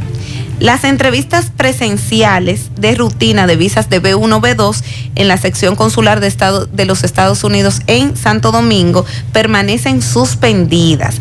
Las 0.58 0.84
entrevistas 0.84 1.52
presenciales 1.54 2.70
de 2.76 2.94
rutina 2.94 3.46
de 3.46 3.56
visas 3.56 3.90
de 3.90 4.02
B1, 4.02 4.40
B2 4.40 4.82
en 5.16 5.28
la 5.28 5.36
sección 5.36 5.76
consular 5.76 6.20
de, 6.20 6.32
de 6.72 6.84
los 6.86 7.04
Estados 7.04 7.44
Unidos 7.44 7.82
en 7.88 8.16
Santo 8.16 8.52
Domingo 8.52 9.04
permanecen 9.34 10.00
suspendidas. 10.00 11.16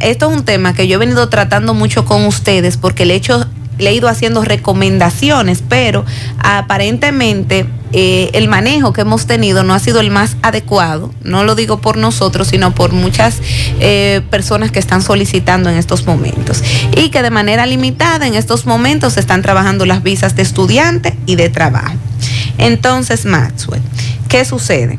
Esto 0.00 0.30
es 0.30 0.38
un 0.38 0.46
tema 0.46 0.72
que 0.72 0.88
yo 0.88 0.94
he 0.94 0.98
venido 0.98 1.28
tratando 1.28 1.74
mucho 1.74 2.06
con 2.06 2.24
ustedes 2.24 2.78
porque 2.78 3.02
he 3.02 3.14
hecho 3.14 3.46
le 3.78 3.90
he 3.90 3.94
ido 3.94 4.08
haciendo 4.08 4.44
recomendaciones, 4.44 5.62
pero 5.68 6.04
aparentemente 6.38 7.66
eh, 7.92 8.30
el 8.32 8.48
manejo 8.48 8.92
que 8.92 9.02
hemos 9.02 9.26
tenido 9.26 9.62
no 9.62 9.72
ha 9.72 9.78
sido 9.78 10.00
el 10.00 10.10
más 10.10 10.36
adecuado. 10.42 11.12
No 11.22 11.44
lo 11.44 11.54
digo 11.54 11.80
por 11.80 11.96
nosotros, 11.96 12.48
sino 12.48 12.74
por 12.74 12.92
muchas 12.92 13.40
eh, 13.78 14.20
personas 14.30 14.72
que 14.72 14.80
están 14.80 15.00
solicitando 15.00 15.70
en 15.70 15.76
estos 15.76 16.04
momentos. 16.04 16.62
Y 16.96 17.10
que 17.10 17.22
de 17.22 17.30
manera 17.30 17.66
limitada 17.66 18.26
en 18.26 18.34
estos 18.34 18.66
momentos 18.66 19.12
se 19.12 19.20
están 19.20 19.42
trabajando 19.42 19.86
las 19.86 20.02
visas 20.02 20.34
de 20.34 20.42
estudiante 20.42 21.16
y 21.26 21.36
de 21.36 21.50
trabajo. 21.50 21.94
Entonces, 22.58 23.26
Maxwell, 23.26 23.82
¿qué 24.28 24.44
sucede? 24.44 24.98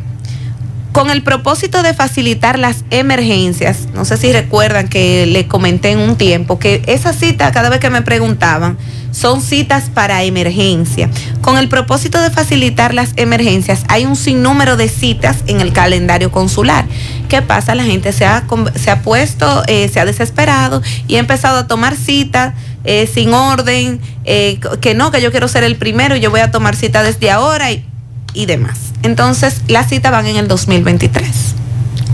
Con 0.95 1.09
el 1.09 1.23
propósito 1.23 1.83
de 1.83 1.93
facilitar 1.93 2.57
las 2.57 2.85
emergencias, 2.89 3.89
no 3.93 4.05
sé 4.05 4.15
si 4.15 4.31
recuerdan 4.31 4.87
que 4.87 5.25
le 5.25 5.45
comenté 5.45 5.91
en 5.91 5.99
un 5.99 6.15
tiempo 6.15 6.57
que 6.57 6.83
esas 6.87 7.17
citas, 7.17 7.51
cada 7.51 7.67
vez 7.67 7.81
que 7.81 7.89
me 7.89 8.01
preguntaban, 8.01 8.77
son 9.11 9.41
citas 9.41 9.89
para 9.93 10.23
emergencia. 10.23 11.09
Con 11.41 11.57
el 11.57 11.67
propósito 11.67 12.21
de 12.21 12.29
facilitar 12.29 12.93
las 12.93 13.11
emergencias, 13.17 13.83
hay 13.89 14.05
un 14.05 14.15
sinnúmero 14.15 14.77
de 14.77 14.87
citas 14.87 15.39
en 15.47 15.59
el 15.59 15.73
calendario 15.73 16.31
consular. 16.31 16.85
¿Qué 17.27 17.41
pasa? 17.41 17.75
La 17.75 17.83
gente 17.83 18.13
se 18.13 18.25
ha, 18.25 18.45
se 18.75 18.89
ha 18.89 19.01
puesto, 19.01 19.63
eh, 19.67 19.89
se 19.89 19.99
ha 19.99 20.05
desesperado 20.05 20.81
y 21.09 21.17
ha 21.17 21.19
empezado 21.19 21.57
a 21.57 21.67
tomar 21.67 21.97
citas 21.97 22.53
eh, 22.85 23.05
sin 23.13 23.33
orden, 23.33 23.99
eh, 24.23 24.61
que 24.79 24.93
no, 24.93 25.11
que 25.11 25.21
yo 25.21 25.31
quiero 25.31 25.49
ser 25.49 25.65
el 25.65 25.75
primero 25.75 26.15
y 26.15 26.21
yo 26.21 26.31
voy 26.31 26.39
a 26.39 26.51
tomar 26.51 26.73
cita 26.77 27.03
desde 27.03 27.31
ahora 27.31 27.73
y, 27.73 27.85
y 28.33 28.45
demás. 28.45 28.84
Entonces, 29.05 29.61
las 29.67 29.87
citas 29.87 30.11
van 30.11 30.25
en 30.25 30.35
el 30.37 30.47
2023. 30.47 31.27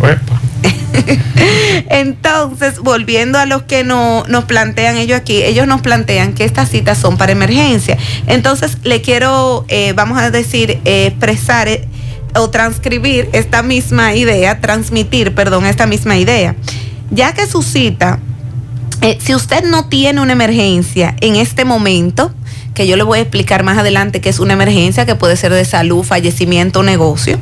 Entonces, 1.90 2.80
volviendo 2.80 3.40
a 3.40 3.46
los 3.46 3.64
que 3.64 3.86
no, 3.86 4.26
nos 4.28 4.44
plantean 4.44 4.98
ellos 4.98 5.18
aquí, 5.18 5.42
ellos 5.42 5.68
nos 5.68 5.82
plantean 5.82 6.34
que 6.34 6.44
estas 6.44 6.70
citas 6.70 6.98
son 6.98 7.18
para 7.18 7.32
emergencia. 7.32 7.98
Entonces, 8.28 8.78
le 8.84 9.02
quiero, 9.02 9.66
eh, 9.70 9.94
vamos 9.94 10.20
a 10.20 10.32
decir, 10.32 10.82
eh, 10.84 11.08
expresar 11.08 11.70
eh, 11.70 11.88
o 12.36 12.50
transcribir 12.50 13.30
esta 13.32 13.64
misma 13.64 14.14
idea, 14.14 14.60
transmitir, 14.60 15.34
perdón, 15.34 15.66
esta 15.66 15.86
misma 15.86 16.18
idea. 16.18 16.56
Ya 17.10 17.34
que 17.34 17.48
su 17.48 17.62
cita, 17.62 18.20
eh, 19.02 19.18
si 19.22 19.34
usted 19.34 19.64
no 19.64 19.88
tiene 19.88 20.20
una 20.20 20.34
emergencia 20.34 21.16
en 21.22 21.38
este 21.38 21.64
momento, 21.64 22.34
que 22.74 22.88
yo 22.88 22.96
le 22.96 23.04
voy 23.04 23.20
a 23.20 23.22
explicar 23.22 23.64
más 23.64 23.78
adelante 23.78 24.22
que 24.22 24.30
es 24.30 24.40
una 24.40 24.54
emergencia 24.54 25.06
que 25.06 25.16
puede 25.16 25.36
ser 25.36 25.54
de 25.54 25.66
salud, 25.66 26.04
fallecimiento 26.04 26.84
negocio, 26.84 27.40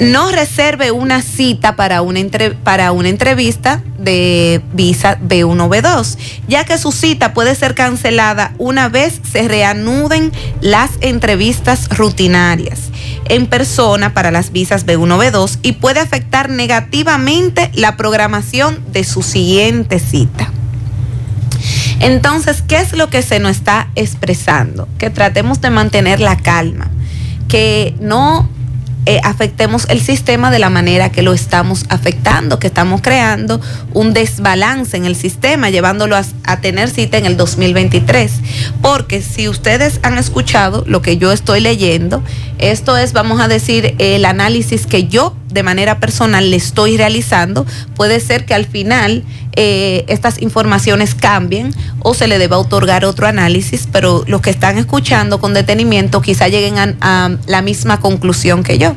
no 0.00 0.32
reserve 0.32 0.92
una 0.92 1.20
cita 1.20 1.76
para 1.76 2.00
una, 2.00 2.20
para 2.64 2.90
una 2.90 3.10
entrevista 3.10 3.82
de 3.98 4.62
visa 4.72 5.18
B1 5.20 5.68
B2, 5.68 6.16
ya 6.48 6.64
que 6.64 6.78
su 6.78 6.90
cita 6.90 7.34
puede 7.34 7.54
ser 7.54 7.74
cancelada 7.74 8.54
una 8.56 8.88
vez 8.88 9.20
se 9.30 9.46
reanuden 9.46 10.32
las 10.62 10.90
entrevistas 11.02 11.88
rutinarias 11.90 12.88
en 13.28 13.46
persona 13.46 14.14
para 14.14 14.30
las 14.30 14.52
visas 14.52 14.86
B1 14.86 15.18
B2 15.18 15.58
y 15.62 15.72
puede 15.72 16.00
afectar 16.00 16.48
negativamente 16.48 17.70
la 17.74 17.96
programación 17.98 18.82
de 18.92 19.04
su 19.04 19.22
siguiente 19.22 19.98
cita. 19.98 20.50
Entonces, 22.00 22.62
¿qué 22.66 22.78
es 22.78 22.94
lo 22.94 23.10
que 23.10 23.22
se 23.22 23.38
nos 23.38 23.52
está 23.52 23.88
expresando? 23.94 24.88
Que 24.98 25.10
tratemos 25.10 25.60
de 25.60 25.70
mantener 25.70 26.18
la 26.18 26.36
calma, 26.36 26.90
que 27.48 27.94
no 28.00 28.48
eh, 29.06 29.20
afectemos 29.24 29.86
el 29.88 30.00
sistema 30.00 30.50
de 30.50 30.58
la 30.58 30.68
manera 30.68 31.10
que 31.10 31.22
lo 31.22 31.32
estamos 31.32 31.86
afectando, 31.88 32.58
que 32.58 32.66
estamos 32.66 33.00
creando 33.00 33.60
un 33.94 34.12
desbalance 34.12 34.96
en 34.96 35.06
el 35.06 35.16
sistema, 35.16 35.70
llevándolo 35.70 36.16
a, 36.16 36.24
a 36.44 36.60
tener 36.60 36.90
cita 36.90 37.16
en 37.18 37.26
el 37.26 37.36
2023. 37.36 38.32
Porque 38.82 39.22
si 39.22 39.48
ustedes 39.48 40.00
han 40.02 40.18
escuchado 40.18 40.84
lo 40.86 41.00
que 41.00 41.16
yo 41.16 41.32
estoy 41.32 41.60
leyendo, 41.60 42.22
esto 42.60 42.96
es, 42.96 43.12
vamos 43.12 43.40
a 43.40 43.48
decir, 43.48 43.94
el 43.98 44.24
análisis 44.24 44.86
que 44.86 45.08
yo 45.08 45.34
de 45.48 45.62
manera 45.62 45.98
personal 45.98 46.50
le 46.50 46.56
estoy 46.56 46.96
realizando, 46.96 47.66
puede 47.96 48.20
ser 48.20 48.44
que 48.44 48.54
al 48.54 48.66
final 48.66 49.24
eh, 49.56 50.04
estas 50.08 50.40
informaciones 50.40 51.14
cambien 51.14 51.74
o 52.00 52.14
se 52.14 52.28
le 52.28 52.38
deba 52.38 52.58
otorgar 52.58 53.04
otro 53.04 53.26
análisis, 53.26 53.88
pero 53.90 54.24
los 54.26 54.40
que 54.40 54.50
están 54.50 54.78
escuchando 54.78 55.40
con 55.40 55.54
detenimiento 55.54 56.20
quizá 56.22 56.48
lleguen 56.48 56.78
a, 56.78 56.94
a 57.00 57.30
la 57.46 57.62
misma 57.62 58.00
conclusión 58.00 58.62
que 58.62 58.78
yo. 58.78 58.94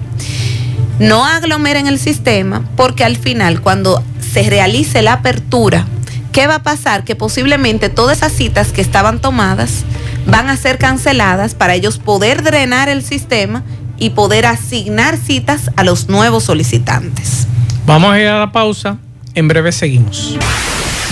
No 1.00 1.26
aglomeren 1.26 1.88
el 1.88 2.00
sistema 2.00 2.70
porque 2.76 3.04
al 3.04 3.18
final 3.18 3.62
cuando 3.62 4.04
se 4.34 4.50
realice 4.50 5.02
la 5.02 5.14
apertura, 5.14 5.88
¿qué 6.32 6.48
va 6.48 6.56
a 6.56 6.64
pasar? 6.64 7.04
Que 7.04 7.16
posiblemente 7.16 7.90
todas 7.90 8.18
esas 8.18 8.32
citas 8.32 8.72
que 8.72 8.82
estaban 8.82 9.20
tomadas 9.20 9.86
van 10.26 10.50
a 10.50 10.58
ser 10.58 10.78
canceladas 10.78 11.54
para 11.56 11.76
ellos 11.76 11.98
poder 12.00 12.44
drenar 12.44 12.90
el 12.90 13.04
sistema 13.04 13.64
y 13.98 14.12
poder 14.12 14.46
asignar 14.46 15.18
citas 15.18 15.70
a 15.76 15.84
los 15.84 16.10
nuevos 16.10 16.44
solicitantes. 16.46 17.48
Vamos 17.86 18.14
a 18.14 18.20
ir 18.20 18.28
a 18.28 18.40
la 18.40 18.52
pausa. 18.52 18.98
En 19.36 19.48
breve 19.48 19.72
seguimos. 19.72 20.38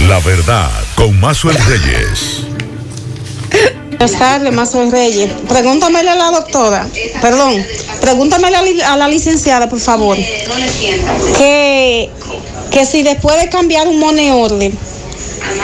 La 0.07 0.19
verdad 0.19 0.69
con 0.95 1.19
Mazuel 1.19 1.57
Reyes. 1.65 2.43
Buenas 3.89 4.17
tardes, 4.17 4.51
Mazo 4.53 4.89
Reyes. 4.89 5.29
Pregúntamele 5.47 6.09
a 6.09 6.15
la 6.15 6.31
doctora, 6.31 6.87
perdón, 7.21 7.63
pregúntamele 7.99 8.55
a, 8.57 8.61
li- 8.63 8.81
a 8.81 8.97
la 8.97 9.07
licenciada, 9.07 9.69
por 9.69 9.79
favor, 9.79 10.17
que, 11.37 12.09
que 12.71 12.85
si 12.87 13.03
después 13.03 13.39
de 13.39 13.49
cambiar 13.49 13.87
un 13.87 13.99
money 13.99 14.31
order, 14.31 14.71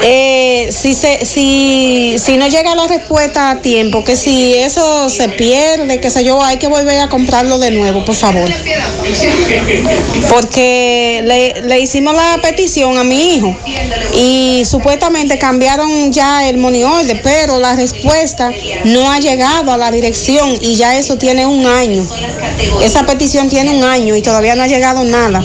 eh, 0.04 0.69
si, 0.71 0.93
se, 0.93 1.26
si, 1.26 2.15
si 2.17 2.38
no 2.38 2.47
llega 2.47 2.76
la 2.76 2.88
respuesta 2.88 3.52
a 3.52 3.62
tiempo, 3.62 4.04
que 4.04 4.15
si 4.15 4.54
eso 4.54 5.10
se 5.10 5.30
pierde, 5.30 6.00
que 6.00 6.10
sé 6.10 6.23
yo, 6.23 6.41
hay 6.43 6.58
que 6.58 6.67
volver 6.67 7.00
a 7.00 7.10
comprarlo 7.10 7.60
de 7.60 7.71
nuevo, 7.71 8.06
por 8.06 8.15
favor. 8.15 8.50
Porque 10.30 11.21
le, 11.26 11.62
le 11.62 11.80
hicimos 11.80 12.13
la 12.13 12.39
petición 12.41 12.97
a 12.97 13.04
mi 13.04 13.36
hijo 13.36 13.56
y 14.13 14.63
supuestamente 14.65 15.38
cambiaron 15.38 16.12
ya 16.12 16.47
el 16.47 16.58
money 16.58 16.78
pero 17.23 17.60
la 17.60 17.76
respuesta 17.76 18.52
no 18.86 19.12
ha 19.12 19.19
llegado 19.19 19.71
a 19.71 19.78
la 19.78 19.91
dirección 19.91 20.58
y 20.62 20.76
ya 20.76 20.97
eso 20.97 21.17
tiene 21.17 21.45
un 21.45 21.65
año. 21.65 22.06
Esa 22.84 23.06
petición 23.06 23.50
tiene 23.50 23.78
un 23.78 23.84
año 23.84 24.15
y 24.15 24.21
todavía 24.21 24.56
no 24.56 24.63
ha 24.63 24.67
llegado 24.67 25.04
nada. 25.04 25.43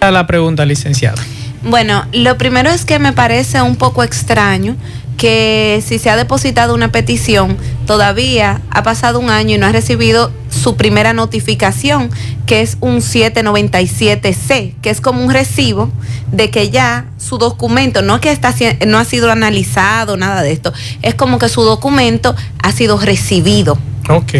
La 0.00 0.26
pregunta, 0.26 0.64
licenciada. 0.64 1.22
Bueno, 1.62 2.04
lo 2.12 2.38
primero 2.38 2.70
es 2.70 2.84
que 2.84 2.98
me 2.98 3.12
parece 3.12 3.60
un 3.60 3.76
poco 3.76 4.02
extraño 4.02 4.76
que 5.18 5.82
si 5.86 5.98
se 5.98 6.08
ha 6.08 6.16
depositado 6.16 6.74
una 6.74 6.90
petición, 6.90 7.58
todavía 7.86 8.62
ha 8.70 8.82
pasado 8.82 9.20
un 9.20 9.28
año 9.28 9.56
y 9.56 9.58
no 9.58 9.66
ha 9.66 9.72
recibido 9.72 10.32
su 10.48 10.76
primera 10.76 11.12
notificación, 11.12 12.10
que 12.46 12.62
es 12.62 12.78
un 12.80 13.02
797C, 13.02 14.76
que 14.80 14.88
es 14.88 15.02
como 15.02 15.22
un 15.22 15.30
recibo 15.30 15.90
de 16.32 16.50
que 16.50 16.70
ya 16.70 17.04
su 17.18 17.36
documento, 17.36 18.00
no 18.00 18.18
que 18.22 18.32
está, 18.32 18.54
no 18.86 18.98
ha 18.98 19.04
sido 19.04 19.30
analizado, 19.30 20.16
nada 20.16 20.40
de 20.40 20.52
esto, 20.52 20.72
es 21.02 21.14
como 21.14 21.38
que 21.38 21.50
su 21.50 21.62
documento 21.64 22.34
ha 22.62 22.72
sido 22.72 22.98
recibido. 22.98 23.78
Ok. 24.08 24.32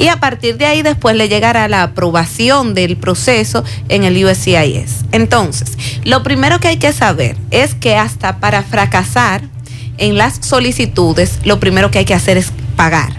Y 0.00 0.08
a 0.08 0.18
partir 0.18 0.56
de 0.56 0.64
ahí 0.64 0.80
después 0.80 1.14
le 1.14 1.28
llegará 1.28 1.68
la 1.68 1.82
aprobación 1.82 2.72
del 2.72 2.96
proceso 2.96 3.64
en 3.90 4.04
el 4.04 4.24
USCIS. 4.24 5.04
Entonces, 5.12 5.76
lo 6.04 6.22
primero 6.22 6.58
que 6.58 6.68
hay 6.68 6.78
que 6.78 6.94
saber 6.94 7.36
es 7.50 7.74
que 7.74 7.96
hasta 7.96 8.40
para 8.40 8.62
fracasar 8.62 9.42
en 9.98 10.16
las 10.16 10.38
solicitudes, 10.40 11.40
lo 11.44 11.60
primero 11.60 11.90
que 11.90 11.98
hay 11.98 12.06
que 12.06 12.14
hacer 12.14 12.38
es 12.38 12.50
pagar. 12.76 13.12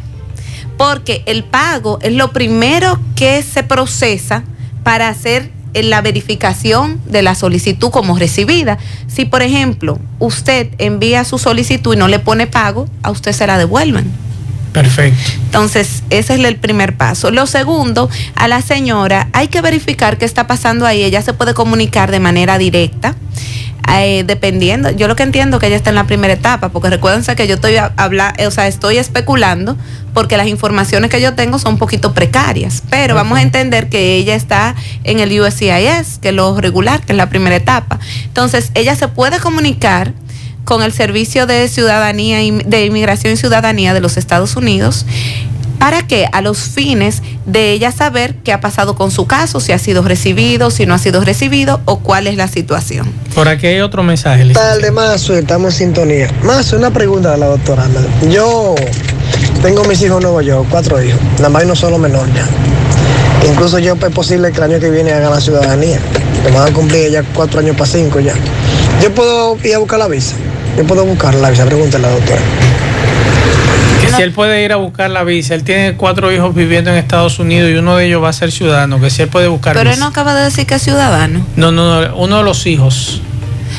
Porque 0.76 1.22
el 1.28 1.44
pago 1.44 2.00
es 2.02 2.13
lo 2.13 2.34
primero 2.34 3.00
que 3.15 3.44
se 3.44 3.62
procesa 3.62 4.44
para 4.82 5.08
hacer 5.08 5.52
la 5.76 6.02
verificación 6.02 7.00
de 7.06 7.22
la 7.22 7.36
solicitud 7.36 7.91
como 7.91 8.17
recibida. 8.17 8.80
Si, 9.06 9.26
por 9.26 9.44
ejemplo, 9.44 10.00
usted 10.17 10.70
envía 10.80 11.26
su 11.26 11.38
solicitud 11.38 11.94
y 11.94 11.98
no 11.98 12.08
le 12.08 12.17
pone 12.17 12.48
pago, 12.48 12.89
a 13.04 13.12
usted 13.12 13.34
se 13.34 13.46
la 13.46 13.60
devuelven. 13.60 14.31
Perfecto. 14.73 15.19
Entonces, 15.45 16.03
ese 16.10 16.34
es 16.36 16.39
el 16.45 16.55
primer 16.55 16.95
paso. 16.95 17.29
Lo 17.31 17.45
segundo, 17.45 18.10
a 18.36 18.47
la 18.47 18.62
señora 18.62 19.27
hay 19.34 19.47
que 19.49 19.62
verificar 19.62 20.17
qué 20.17 20.25
está 20.25 20.47
pasando 20.47 20.86
ahí. 20.86 21.03
Ella 21.03 21.21
se 21.21 21.34
puede 21.34 21.53
comunicar 21.53 22.10
de 22.12 22.19
manera 22.19 22.57
directa. 22.57 23.15
eh, 23.93 24.23
dependiendo, 24.25 24.89
yo 24.91 25.10
lo 25.10 25.17
que 25.17 25.23
entiendo 25.23 25.60
que 25.60 25.67
ella 25.67 25.75
está 25.75 25.89
en 25.89 25.95
la 25.95 26.05
primera 26.05 26.31
etapa, 26.34 26.69
porque 26.69 26.89
recuérdense 26.89 27.36
que 27.36 27.45
yo 27.47 27.55
estoy 27.55 27.75
a- 27.75 27.91
habla, 27.97 28.34
o 28.47 28.51
sea, 28.51 28.67
estoy 28.67 28.97
especulando 28.97 29.75
porque 30.13 30.38
las 30.38 30.47
informaciones 30.47 31.10
que 31.10 31.19
yo 31.19 31.34
tengo 31.34 31.60
son 31.60 31.73
un 31.73 31.77
poquito 31.79 32.13
precarias, 32.13 32.84
pero 32.89 33.15
vamos 33.15 33.38
a 33.39 33.41
entender 33.41 33.89
que 33.89 34.15
ella 34.15 34.36
está 34.36 34.75
en 35.03 35.19
el 35.19 35.38
USCIS, 35.41 36.19
que 36.21 36.29
es 36.29 36.34
lo 36.36 36.55
regular, 36.62 37.01
que 37.01 37.12
es 37.13 37.17
la 37.17 37.27
primera 37.27 37.55
etapa. 37.55 37.99
Entonces, 38.25 38.71
ella 38.75 38.95
se 38.95 39.10
puede 39.10 39.39
comunicar 39.39 40.13
con 40.65 40.84
el 40.84 40.91
Servicio 40.93 41.45
de 41.45 41.67
Ciudadanía 41.67 42.43
y 42.43 42.52
de 42.52 42.86
Inmigración 42.86 43.34
y 43.34 43.38
Ciudadanía 43.38 43.93
de 43.93 44.02
los 44.02 44.17
Estados 44.17 44.56
Unidos. 44.56 45.06
¿Para 45.82 46.06
qué? 46.06 46.28
A 46.32 46.41
los 46.41 46.60
fines 46.60 47.24
de 47.47 47.71
ella 47.71 47.91
saber 47.91 48.36
qué 48.43 48.54
ha 48.54 48.62
pasado 48.62 48.95
con 48.95 49.10
su 49.10 49.26
caso, 49.26 49.60
si 49.60 49.71
ha 49.71 49.80
sido 49.80 50.04
recibido, 50.04 50.69
si 50.69 50.86
no 50.86 50.93
ha 50.93 51.00
sido 51.00 51.21
recibido 51.21 51.82
o 51.86 51.97
cuál 51.97 52.28
es 52.28 52.38
la 52.38 52.47
situación. 52.47 53.12
Por 53.34 53.47
aquí 53.47 53.65
hay 53.65 53.80
otro 53.82 54.04
mensaje, 54.04 54.45
tarde, 54.54 54.91
Mazo, 54.91 55.36
estamos 55.36 55.74
en 55.82 55.88
sintonía. 55.88 56.30
Mazo, 56.43 56.78
una 56.78 56.91
pregunta 56.91 57.34
a 57.34 57.38
la 57.38 57.47
doctora. 57.47 57.88
Yo 58.30 58.76
tengo 59.63 59.84
mis 59.86 60.00
hijos 60.04 60.17
en 60.17 60.24
Nueva 60.24 60.43
York, 60.43 60.67
cuatro 60.69 61.02
hijos. 61.04 61.19
Nada 61.38 61.50
más 61.50 61.65
no 61.65 61.76
solo 61.76 61.97
menor 61.97 62.32
ya. 62.32 62.47
Incluso 63.50 63.80
yo 63.80 63.95
es 63.95 64.13
posible 64.13 64.52
que 64.52 64.58
el 64.58 64.63
año 64.65 64.80
que 64.80 64.91
viene 64.91 65.12
haga 65.13 65.32
la 65.32 65.41
ciudadanía. 65.41 66.00
Que 66.43 66.52
van 66.52 66.69
a 66.69 66.74
cumplir 66.74 67.10
ya 67.10 67.24
cuatro 67.34 67.60
años 67.60 67.76
para 67.76 67.89
cinco 67.89 68.19
ya. 68.19 68.36
Yo 69.02 69.12
puedo 69.15 69.58
ir 69.63 69.74
a 69.74 69.80
buscar 69.80 69.97
la 69.97 70.08
visa. 70.08 70.36
Yo 70.77 70.86
puedo 70.86 71.05
buscar 71.05 71.36
la 71.36 71.49
visa, 71.49 71.65
pregúntale 71.65 72.07
a 72.07 72.10
la 72.10 72.15
doctora. 72.15 72.41
Que 74.01 74.10
si 74.10 74.21
él 74.23 74.31
puede 74.31 74.63
ir 74.65 74.71
a 74.73 74.77
buscar 74.77 75.10
la 75.12 75.23
visa, 75.23 75.53
él 75.53 75.63
tiene 75.63 75.93
cuatro 75.95 76.31
hijos 76.31 76.55
viviendo 76.55 76.89
en 76.89 76.97
Estados 76.97 77.38
Unidos 77.39 77.69
y 77.71 77.75
uno 77.75 77.95
de 77.97 78.07
ellos 78.07 78.23
va 78.23 78.29
a 78.29 78.34
ser 78.34 78.51
ciudadano, 78.51 78.99
que 78.99 79.10
si 79.10 79.21
él 79.21 79.27
puede 79.29 79.47
buscar 79.47 79.73
Pero 79.75 79.89
él 79.89 79.95
visa. 79.95 80.05
no 80.05 80.10
acaba 80.10 80.34
de 80.34 80.43
decir 80.45 80.65
que 80.65 80.75
es 80.75 80.81
ciudadano. 80.81 81.45
No, 81.55 81.71
no, 81.71 82.01
no, 82.01 82.15
uno 82.15 82.38
de 82.38 82.43
los 82.43 82.65
hijos 82.65 83.21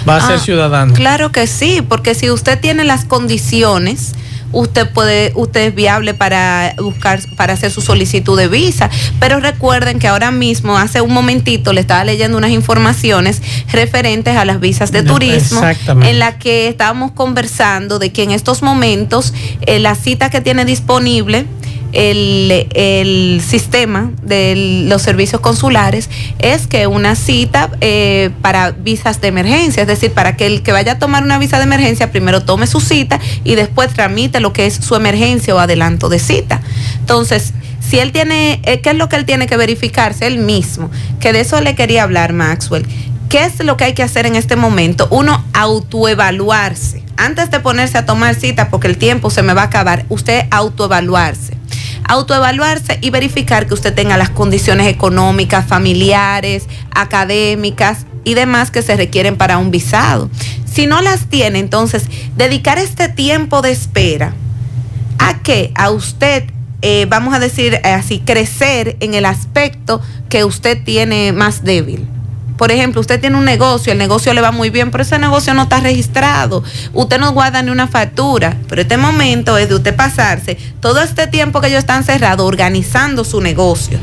va 0.09 0.17
a 0.17 0.21
ser 0.27 0.37
Ah, 0.37 0.39
ciudadano. 0.39 0.95
Claro 0.95 1.33
que 1.33 1.47
sí, 1.47 1.83
porque 1.87 2.15
si 2.15 2.31
usted 2.31 2.59
tiene 2.61 2.85
las 2.85 3.05
condiciones, 3.05 4.13
usted 4.53 4.89
puede, 4.91 5.33
usted 5.35 5.69
es 5.69 5.75
viable 5.75 6.15
para 6.15 6.75
buscar, 6.79 7.21
para 7.37 7.55
hacer 7.55 7.71
su 7.71 7.81
solicitud 7.81 8.39
de 8.39 8.49
visa. 8.49 8.91
Pero 9.19 9.41
recuerden 9.41 9.99
que 9.99 10.09
ahora 10.09 10.31
mismo, 10.31 10.77
hace 10.79 11.01
un 11.01 11.13
momentito, 11.13 11.73
le 11.73 11.81
estaba 11.81 12.05
leyendo 12.05 12.39
unas 12.39 12.51
informaciones 12.51 13.43
referentes 13.71 14.37
a 14.37 14.45
las 14.45 14.61
visas 14.61 14.93
de 14.93 15.03
turismo, 15.03 15.63
en 16.03 16.19
la 16.19 16.39
que 16.39 16.69
estábamos 16.69 17.13
conversando 17.13 17.99
de 17.99 18.13
que 18.13 18.23
en 18.23 18.31
estos 18.31 18.63
momentos 18.63 19.33
eh, 19.67 19.79
la 19.79 19.95
cita 19.95 20.31
que 20.31 20.41
tiene 20.41 20.65
disponible 20.65 21.47
el, 21.93 23.41
sistema 23.47 24.11
de 24.23 24.85
los 24.89 25.03
servicios 25.03 25.41
consulares 25.41 26.09
es 26.39 26.67
que 26.67 26.87
una 26.87 27.17
cita 27.17 27.71
eh, 27.81 28.31
para 28.41 28.71
visas 28.71 29.21
de 29.21 29.29
emergencia, 29.29 29.83
es 29.83 29.89
decir, 29.89 30.13
para 30.13 30.37
que 30.37 30.47
el 30.47 30.63
que 30.63 30.73
vaya 30.73 30.93
a 30.93 30.99
tomar 30.99 31.23
una 31.23 31.39
visa 31.39 31.59
de 31.59 31.65
emergencia 31.65 32.11
primero 32.11 32.43
tome 32.43 32.67
su 32.67 32.81
cita 32.81 33.21
y 33.45 33.55
después 33.55 33.93
tramite 33.93 34.41
lo 34.41 34.53
que 34.53 34.67
es 34.67 34.75
su 34.75 34.95
emergencia 34.95 35.55
o 35.55 35.59
adelanto 35.59 36.09
de 36.09 36.19
cita. 36.19 36.63
Entonces, 37.01 37.53
si 37.81 37.99
él 37.99 38.13
tiene, 38.13 38.61
eh, 38.65 38.81
¿qué 38.81 38.91
es 38.91 38.97
lo 38.97 39.09
que 39.09 39.17
él 39.17 39.25
tiene 39.25 39.47
que 39.47 39.57
verificarse 39.57 40.27
él 40.27 40.39
mismo? 40.39 40.91
Que 41.21 41.33
de 41.33 41.41
eso 41.41 41.61
le 41.61 41.75
quería 41.75 42.05
hablar 42.05 42.33
Maxwell. 42.33 42.87
¿Qué 43.29 43.45
es 43.45 43.65
lo 43.65 43.77
que 43.77 43.85
hay 43.85 43.95
que 43.95 44.03
hacer 44.03 44.27
en 44.27 44.37
este 44.37 44.57
momento? 44.57 45.09
Uno, 45.11 45.45
autoevaluarse. 45.55 47.03
Antes 47.17 47.51
de 47.51 47.61
ponerse 47.61 47.99
a 47.99 48.05
tomar 48.05 48.35
cita, 48.35 48.69
porque 48.69 48.89
el 48.89 48.99
tiempo 48.99 49.31
se 49.31 49.43
me 49.43 49.55
va 49.55 49.63
a 49.63 49.67
acabar, 49.67 50.05
usted 50.09 50.47
autoevaluarse. 50.51 51.57
Autoevaluarse 52.05 52.99
y 53.01 53.11
verificar 53.11 53.67
que 53.67 53.75
usted 53.75 53.95
tenga 53.95 54.17
las 54.17 54.31
condiciones 54.31 54.87
económicas, 54.87 55.67
familiares, 55.67 56.67
académicas 56.91 58.07
y 58.25 58.35
demás 58.35 58.71
que 58.71 58.83
se 58.83 58.97
requieren 58.97 59.37
para 59.37 59.59
un 59.59 59.71
visado. 59.71 60.31
Si 60.65 60.87
no 60.87 61.03
las 61.03 61.27
tiene, 61.27 61.59
entonces, 61.59 62.05
dedicar 62.37 62.79
este 62.79 63.09
tiempo 63.09 63.63
de 63.63 63.73
espera 63.73 64.35
a 65.19 65.39
que 65.43 65.71
a 65.75 65.91
usted, 65.91 66.45
eh, 66.81 67.07
vamos 67.09 67.35
a 67.35 67.39
decir 67.39 67.81
así, 67.85 68.21
crecer 68.21 68.97
en 69.01 69.15
el 69.15 69.27
aspecto 69.27 70.01
que 70.29 70.45
usted 70.45 70.83
tiene 70.83 71.33
más 71.33 71.63
débil. 71.63 72.09
Por 72.63 72.71
ejemplo, 72.71 73.01
usted 73.01 73.21
tiene 73.21 73.37
un 73.37 73.45
negocio, 73.45 73.91
el 73.91 73.99
negocio 73.99 74.33
le 74.35 74.41
va 74.41 74.53
muy 74.53 74.71
bien, 74.71 74.93
pero 74.93 75.03
ese 75.03 75.19
negocio 75.19 75.53
no 75.53 75.63
está 75.63 75.81
registrado. 75.81 76.63
Usted 76.93 77.19
no 77.19 77.33
guarda 77.33 77.61
ni 77.61 77.73
una 77.73 77.89
factura. 77.89 78.57
Pero 78.69 78.83
este 78.83 78.97
momento 78.97 79.59
es 79.59 79.69
de 79.69 79.75
usted 79.75 79.97
pasarse 79.97 80.57
todo 80.79 81.01
este 81.01 81.27
tiempo 81.27 81.61
que 81.61 81.67
ellos 81.67 81.81
están 81.81 82.05
cerrados 82.05 82.47
organizando 82.47 83.25
su 83.25 83.41
negocio. 83.41 83.99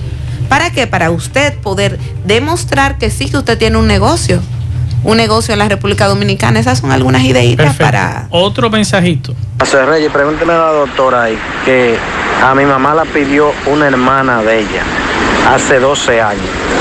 ¿Para 0.50 0.72
qué? 0.72 0.88
Para 0.88 1.10
usted 1.10 1.58
poder 1.60 1.98
demostrar 2.26 2.98
que 2.98 3.10
sí 3.10 3.30
que 3.30 3.38
usted 3.38 3.58
tiene 3.58 3.78
un 3.78 3.88
negocio. 3.88 4.41
Un 5.06 5.15
negocio 5.15 5.54
en 5.54 5.60
la 5.60 5.69
República 5.69 6.10
Dominicana. 6.10 6.60
Esas 6.60 6.80
son 6.80 6.91
algunas 6.91 7.24
ideitas 7.24 7.78
Perfecto. 7.78 7.86
para 7.86 8.28
Otro 8.30 8.69
mensajito. 8.69 9.36
José 9.58 9.86
Reyes, 9.86 10.12
pregúntele 10.12 10.52
a 10.52 10.58
la 10.58 10.72
doctora 10.74 11.24
ahí 11.24 11.39
que 11.63 11.95
a 12.43 12.54
mi 12.54 12.65
mamá 12.65 12.93
la 12.93 13.06
pidió 13.06 13.54
una 13.67 13.88
hermana 13.88 14.43
de 14.43 14.60
ella 14.60 14.84
hace 15.48 15.80
12 15.80 16.22
años. 16.22 16.79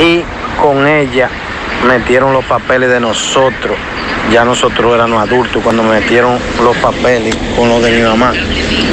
Y 0.00 0.24
con 0.60 0.86
ella 0.86 1.28
metieron 1.86 2.32
los 2.32 2.44
papeles 2.44 2.90
de 2.90 3.00
nosotros. 3.00 3.76
Ya 4.32 4.44
nosotros 4.44 4.94
éramos 4.94 5.22
adultos 5.22 5.62
cuando 5.62 5.82
metieron 5.82 6.38
los 6.62 6.76
papeles 6.78 7.36
con 7.56 7.68
los 7.68 7.82
de 7.82 7.90
mi 7.90 8.02
mamá. 8.02 8.32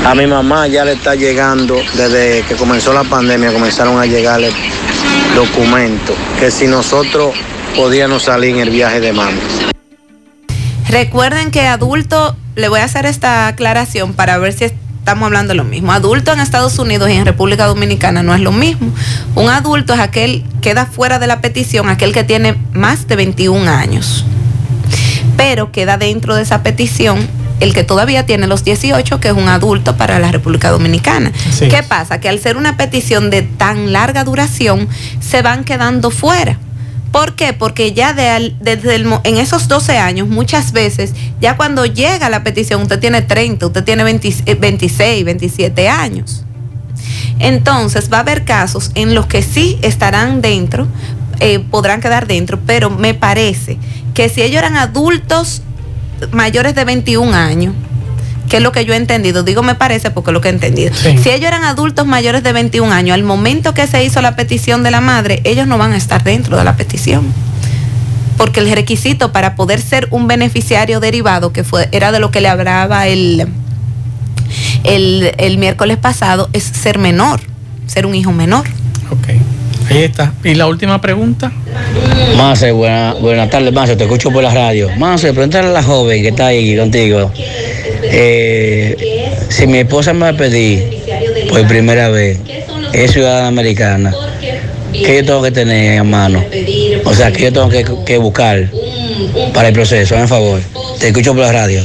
A 0.05 0.15
mi 0.15 0.27
mamá 0.27 0.67
ya 0.67 0.83
le 0.83 0.93
está 0.93 1.15
llegando, 1.15 1.75
desde 1.95 2.43
que 2.43 2.55
comenzó 2.55 2.93
la 2.93 3.03
pandemia, 3.03 3.51
comenzaron 3.51 3.99
a 3.99 4.05
llegarle 4.05 4.51
documentos 5.35 6.15
que 6.39 6.49
si 6.49 6.67
nosotros 6.67 7.35
podíamos 7.75 8.23
salir 8.23 8.55
en 8.55 8.61
el 8.61 8.69
viaje 8.69 8.99
de 8.99 9.13
mami. 9.13 9.39
Recuerden 10.89 11.51
que 11.51 11.67
adulto, 11.67 12.35
le 12.55 12.69
voy 12.69 12.79
a 12.79 12.85
hacer 12.85 13.05
esta 13.05 13.47
aclaración 13.47 14.13
para 14.13 14.37
ver 14.37 14.53
si 14.53 14.65
estamos 15.07 15.27
hablando 15.27 15.53
de 15.53 15.55
lo 15.55 15.63
mismo. 15.63 15.93
Adulto 15.93 16.33
en 16.33 16.41
Estados 16.41 16.77
Unidos 16.79 17.09
y 17.09 17.13
en 17.13 17.25
República 17.25 17.65
Dominicana 17.65 18.23
no 18.23 18.35
es 18.35 18.41
lo 18.41 18.51
mismo. 18.51 18.91
Un 19.35 19.47
adulto 19.47 19.93
es 19.93 20.01
aquel 20.01 20.43
que 20.59 20.71
queda 20.71 20.85
fuera 20.85 21.17
de 21.17 21.27
la 21.27 21.39
petición, 21.39 21.87
aquel 21.87 22.11
que 22.11 22.25
tiene 22.25 22.57
más 22.73 23.07
de 23.07 23.15
21 23.15 23.71
años. 23.71 24.25
Pero 25.37 25.71
queda 25.71 25.97
dentro 25.97 26.35
de 26.35 26.41
esa 26.41 26.61
petición 26.61 27.25
el 27.61 27.73
que 27.73 27.85
todavía 27.85 28.25
tiene 28.25 28.47
los 28.47 28.65
18, 28.65 29.21
que 29.21 29.29
es 29.29 29.33
un 29.33 29.47
adulto 29.47 29.95
para 29.95 30.19
la 30.19 30.29
República 30.29 30.71
Dominicana. 30.71 31.31
Sí. 31.53 31.69
¿Qué 31.69 31.83
pasa? 31.83 32.19
Que 32.19 32.27
al 32.27 32.39
ser 32.39 32.57
una 32.57 32.75
petición 32.75 33.29
de 33.29 33.43
tan 33.43 33.93
larga 33.93 34.25
duración, 34.25 34.89
se 35.21 35.41
van 35.41 35.63
quedando 35.63 36.11
fuera. 36.11 36.59
¿Por 37.11 37.35
qué? 37.35 37.53
Porque 37.53 37.93
ya 37.93 38.13
desde 38.13 38.95
en 38.95 39.37
esos 39.37 39.67
12 39.67 39.97
años, 39.97 40.27
muchas 40.27 40.71
veces, 40.71 41.13
ya 41.39 41.55
cuando 41.57 41.85
llega 41.85 42.29
la 42.29 42.43
petición, 42.43 42.81
usted 42.81 42.99
tiene 42.99 43.21
30, 43.21 43.67
usted 43.67 43.83
tiene 43.83 44.03
20 44.03 44.27
eh, 44.45 44.55
26, 44.55 45.25
27 45.25 45.89
años. 45.89 46.43
Entonces 47.39 48.11
va 48.11 48.17
a 48.17 48.21
haber 48.21 48.45
casos 48.45 48.91
en 48.95 49.15
los 49.15 49.27
que 49.27 49.41
sí 49.41 49.77
estarán 49.81 50.41
dentro, 50.41 50.87
eh, 51.39 51.59
podrán 51.59 52.01
quedar 52.01 52.27
dentro, 52.27 52.59
pero 52.65 52.89
me 52.89 53.13
parece 53.13 53.77
que 54.13 54.29
si 54.29 54.41
ellos 54.41 54.57
eran 54.57 54.75
adultos 54.75 55.61
mayores 56.31 56.73
de 56.75 56.83
21 56.83 57.33
años, 57.33 57.75
que 58.49 58.57
es 58.57 58.63
lo 58.63 58.71
que 58.71 58.85
yo 58.85 58.93
he 58.93 58.97
entendido, 58.97 59.43
digo 59.43 59.63
me 59.63 59.75
parece 59.75 60.11
porque 60.11 60.31
es 60.31 60.33
lo 60.33 60.41
que 60.41 60.47
he 60.49 60.51
entendido, 60.51 60.93
Sí. 60.95 61.17
si 61.17 61.29
ellos 61.29 61.47
eran 61.47 61.63
adultos 61.63 62.05
mayores 62.05 62.43
de 62.43 62.53
21 62.53 62.91
años, 62.93 63.13
al 63.15 63.23
momento 63.23 63.73
que 63.73 63.87
se 63.87 64.03
hizo 64.03 64.21
la 64.21 64.35
petición 64.35 64.83
de 64.83 64.91
la 64.91 65.01
madre, 65.01 65.41
ellos 65.43 65.67
no 65.67 65.77
van 65.77 65.93
a 65.93 65.97
estar 65.97 66.23
dentro 66.23 66.57
de 66.57 66.63
la 66.63 66.75
petición. 66.75 67.25
Porque 68.37 68.59
el 68.59 68.71
requisito 68.71 69.31
para 69.31 69.55
poder 69.55 69.81
ser 69.81 70.07
un 70.11 70.27
beneficiario 70.27 70.99
derivado, 70.99 71.51
que 71.51 71.63
fue, 71.63 71.89
era 71.91 72.11
de 72.11 72.19
lo 72.19 72.29
que 72.29 72.39
le 72.39 72.47
hablaba 72.47 73.07
el, 73.07 73.47
el, 74.83 75.31
el 75.37 75.57
miércoles 75.57 75.97
pasado, 75.97 76.47
es 76.53 76.63
ser 76.63 76.99
menor, 76.99 77.41
ser 77.87 78.05
un 78.05 78.13
hijo 78.15 78.31
menor. 78.31 78.65
Ahí 79.89 80.03
está. 80.03 80.33
Y 80.43 80.53
la 80.53 80.67
última 80.67 80.99
pregunta. 80.99 81.49
Mase, 82.35 82.71
buena, 82.73 83.13
buenas 83.13 83.49
tardes, 83.49 83.71
Mase, 83.73 83.95
te 83.95 84.03
escucho 84.03 84.29
por 84.31 84.43
la 84.43 84.53
radio. 84.53 84.89
Mase, 84.97 85.31
pregúntale 85.33 85.69
a 85.69 85.71
la 85.71 85.81
joven 85.83 86.21
que 86.21 86.27
está 86.29 86.47
ahí 86.47 86.75
contigo. 86.77 87.31
Eh, 88.03 89.37
si 89.49 89.67
mi 89.67 89.79
esposa 89.79 90.13
me 90.13 90.21
va 90.21 90.29
a 90.29 90.33
pedir 90.33 91.03
por 91.49 91.65
primera 91.67 92.09
vez, 92.09 92.39
es 92.93 93.11
ciudadana 93.11 93.47
americana, 93.47 94.13
¿qué 94.91 95.17
yo 95.17 95.25
tengo 95.25 95.41
que 95.41 95.51
tener 95.51 95.99
en 95.99 96.09
mano? 96.09 96.43
O 97.05 97.13
sea, 97.13 97.31
¿qué 97.31 97.43
yo 97.43 97.53
tengo 97.53 98.05
que, 98.05 98.17
buscar 98.17 98.69
para 99.53 99.69
el 99.69 99.73
proceso? 99.73 100.15
Por 100.15 100.27
favor, 100.27 100.61
te 100.99 101.07
escucho 101.07 101.33
por 101.33 101.43
la 101.43 101.51
radio. 101.51 101.81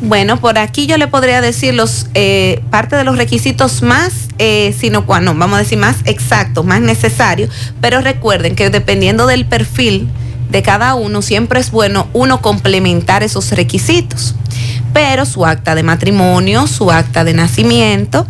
Bueno, 0.00 0.40
por 0.40 0.58
aquí 0.58 0.86
yo 0.86 0.96
le 0.96 1.08
podría 1.08 1.40
decir 1.40 1.74
los 1.74 2.06
eh, 2.14 2.62
parte 2.70 2.96
de 2.96 3.04
los 3.04 3.18
requisitos 3.18 3.82
más, 3.82 4.28
eh, 4.38 4.74
sino 4.78 5.04
cuando, 5.06 5.34
vamos 5.34 5.56
a 5.56 5.58
decir 5.58 5.76
más 5.76 5.96
exactos, 6.04 6.64
más 6.64 6.80
necesarios, 6.80 7.50
pero 7.80 8.00
recuerden 8.00 8.54
que 8.54 8.70
dependiendo 8.70 9.26
del 9.26 9.44
perfil 9.44 10.08
de 10.50 10.62
cada 10.62 10.94
uno, 10.94 11.20
siempre 11.20 11.60
es 11.60 11.70
bueno 11.70 12.08
uno 12.12 12.40
complementar 12.40 13.22
esos 13.22 13.50
requisitos. 13.52 14.34
Pero 14.92 15.24
su 15.24 15.44
acta 15.46 15.74
de 15.74 15.82
matrimonio, 15.82 16.66
su 16.66 16.90
acta 16.90 17.24
de 17.24 17.34
nacimiento, 17.34 18.26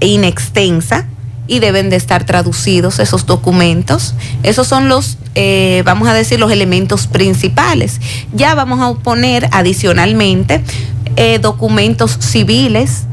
inextensa, 0.00 1.06
y 1.46 1.58
deben 1.58 1.90
de 1.90 1.96
estar 1.96 2.24
traducidos 2.24 2.98
esos 2.98 3.26
documentos. 3.26 4.14
Esos 4.42 4.66
son 4.66 4.88
los, 4.88 5.18
eh, 5.34 5.82
vamos 5.84 6.08
a 6.08 6.14
decir, 6.14 6.40
los 6.40 6.50
elementos 6.50 7.06
principales. 7.06 8.00
Ya 8.32 8.54
vamos 8.54 8.80
a 8.80 8.98
poner 9.02 9.48
adicionalmente 9.52 10.62
eh, 11.16 11.38
documentos 11.38 12.18
civiles 12.20 13.04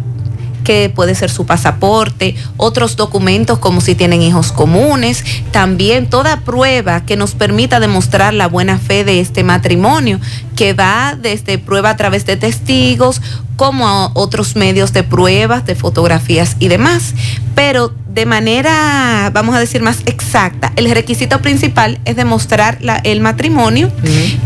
que 0.63 0.89
puede 0.93 1.15
ser 1.15 1.29
su 1.29 1.45
pasaporte, 1.45 2.35
otros 2.57 2.95
documentos 2.95 3.59
como 3.59 3.81
si 3.81 3.95
tienen 3.95 4.21
hijos 4.21 4.51
comunes, 4.51 5.23
también 5.51 6.09
toda 6.09 6.41
prueba 6.41 7.05
que 7.05 7.15
nos 7.15 7.33
permita 7.33 7.79
demostrar 7.79 8.33
la 8.33 8.47
buena 8.47 8.77
fe 8.77 9.03
de 9.03 9.19
este 9.19 9.43
matrimonio, 9.43 10.19
que 10.55 10.73
va 10.73 11.17
desde 11.19 11.57
prueba 11.57 11.89
a 11.91 11.97
través 11.97 12.25
de 12.25 12.37
testigos, 12.37 13.21
como 13.55 13.87
a 13.87 14.11
otros 14.15 14.55
medios 14.55 14.91
de 14.93 15.03
pruebas, 15.03 15.65
de 15.65 15.75
fotografías 15.75 16.55
y 16.59 16.67
demás. 16.67 17.13
Pero 17.55 17.93
de 18.07 18.25
manera, 18.25 19.29
vamos 19.33 19.55
a 19.55 19.59
decir, 19.59 19.81
más 19.81 19.99
exacta, 20.05 20.73
el 20.75 20.89
requisito 20.91 21.41
principal 21.41 21.99
es 22.05 22.15
demostrar 22.15 22.77
la- 22.81 22.97
el 22.97 23.19
matrimonio 23.21 23.91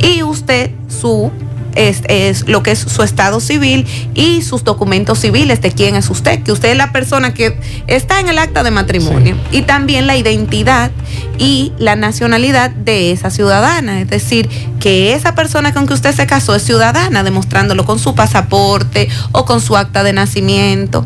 y 0.01 0.21
usted 0.23 0.71
su 0.87 1.31
es, 1.75 2.01
es 2.07 2.47
lo 2.47 2.63
que 2.63 2.71
es 2.71 2.79
su 2.79 3.03
estado 3.03 3.39
civil 3.39 3.85
y 4.13 4.41
sus 4.41 4.63
documentos 4.63 5.19
civiles 5.19 5.61
de 5.61 5.71
quién 5.71 5.95
es 5.95 6.09
usted, 6.09 6.41
que 6.43 6.51
usted 6.51 6.71
es 6.71 6.77
la 6.77 6.91
persona 6.91 7.33
que 7.33 7.57
está 7.87 8.19
en 8.19 8.29
el 8.29 8.39
acta 8.39 8.63
de 8.63 8.71
matrimonio 8.71 9.35
y 9.51 9.61
también 9.61 10.07
la 10.07 10.15
identidad 10.15 10.91
y 11.37 11.73
la 11.77 11.95
nacionalidad 11.95 12.71
de 12.71 13.11
esa 13.11 13.29
ciudadana, 13.29 14.01
es 14.01 14.09
decir, 14.09 14.49
que 14.79 15.13
esa 15.13 15.35
persona 15.35 15.73
con 15.73 15.87
que 15.87 15.93
usted 15.93 16.15
se 16.15 16.25
casó 16.25 16.55
es 16.55 16.63
ciudadana, 16.63 17.23
demostrándolo 17.23 17.85
con 17.85 17.99
su 17.99 18.15
pasaporte 18.15 19.09
o 19.31 19.45
con 19.45 19.61
su 19.61 19.75
acta 19.77 20.03
de 20.03 20.13
nacimiento. 20.13 21.05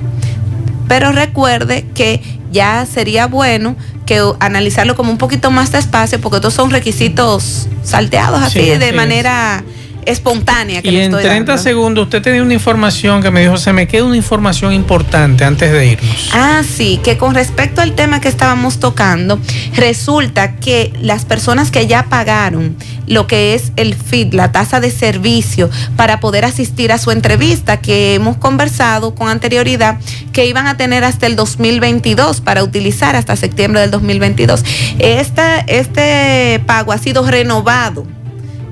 Pero 0.88 1.12
recuerde 1.12 1.86
que 1.94 2.22
ya 2.52 2.86
sería 2.86 3.28
bueno 3.28 3.76
que 4.06 4.22
analizarlo 4.40 4.96
como 4.96 5.12
un 5.12 5.18
poquito 5.18 5.52
más 5.52 5.72
despacio 5.72 6.20
porque 6.20 6.38
estos 6.38 6.56
son 6.56 6.72
requisitos 6.72 7.68
salteados 7.84 8.42
así 8.42 8.60
Sí, 8.60 8.66
de 8.78 8.90
es. 8.90 9.64
Espontánea 10.10 10.82
que 10.82 10.90
Y 10.90 10.92
le 10.92 11.06
en 11.06 11.12
estoy 11.12 11.24
30 11.24 11.52
dando. 11.52 11.64
segundos 11.64 12.04
usted 12.06 12.22
tenía 12.22 12.42
una 12.42 12.54
información 12.54 13.22
que 13.22 13.32
me 13.32 13.42
dijo, 13.42 13.58
se 13.58 13.74
me 13.74 13.88
queda 13.88 14.04
una 14.04 14.18
información 14.18 14.74
importante 14.74 15.44
antes 15.44 15.72
de 15.72 15.88
irnos. 15.88 16.30
Ah, 16.34 16.62
sí, 16.68 17.00
que 17.04 17.18
con 17.18 17.36
respecto 17.36 17.82
al 17.82 17.94
tema 17.94 18.20
que 18.22 18.28
estábamos 18.28 18.80
tocando, 18.80 19.40
resulta 19.76 20.56
que 20.56 20.94
las 21.02 21.26
personas 21.26 21.72
que 21.72 21.88
ya 21.88 22.06
pagaron 22.10 22.76
lo 23.08 23.26
que 23.26 23.56
es 23.56 23.72
el 23.76 23.96
FIT, 23.96 24.34
la 24.36 24.52
tasa 24.52 24.80
de 24.80 24.92
servicio, 24.92 25.70
para 25.96 26.20
poder 26.20 26.46
asistir 26.46 26.92
a 26.92 27.00
su 27.00 27.10
entrevista, 27.10 27.78
que 27.78 28.14
hemos 28.14 28.38
conversado 28.38 29.16
con 29.16 29.30
anterioridad, 29.30 29.98
que 30.32 30.46
iban 30.46 30.68
a 30.68 30.78
tener 30.78 31.04
hasta 31.04 31.26
el 31.26 31.36
2022 31.36 32.42
para 32.42 32.64
utilizar 32.64 33.16
hasta 33.16 33.36
septiembre 33.36 33.82
del 33.82 33.90
2022. 33.92 34.64
Esta, 35.00 35.60
este 35.62 36.62
pago 36.68 36.92
ha 36.92 37.00
sido 37.00 37.26
renovado 37.26 38.06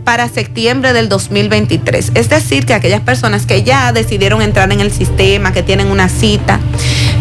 para 0.08 0.30
septiembre 0.30 0.94
del 0.94 1.10
2023. 1.10 2.14
Es 2.14 2.30
decir, 2.30 2.66
que 2.66 2.74
aquellas 2.74 3.02
personas 3.02 3.46
que 3.46 3.64
ya 3.64 3.92
decidieron 3.92 4.42
entrar 4.42 4.72
en 4.72 4.80
el 4.80 4.90
sistema, 4.90 5.52
que 5.52 5.64
tienen 5.64 5.88
una 5.88 6.08
cita, 6.08 6.62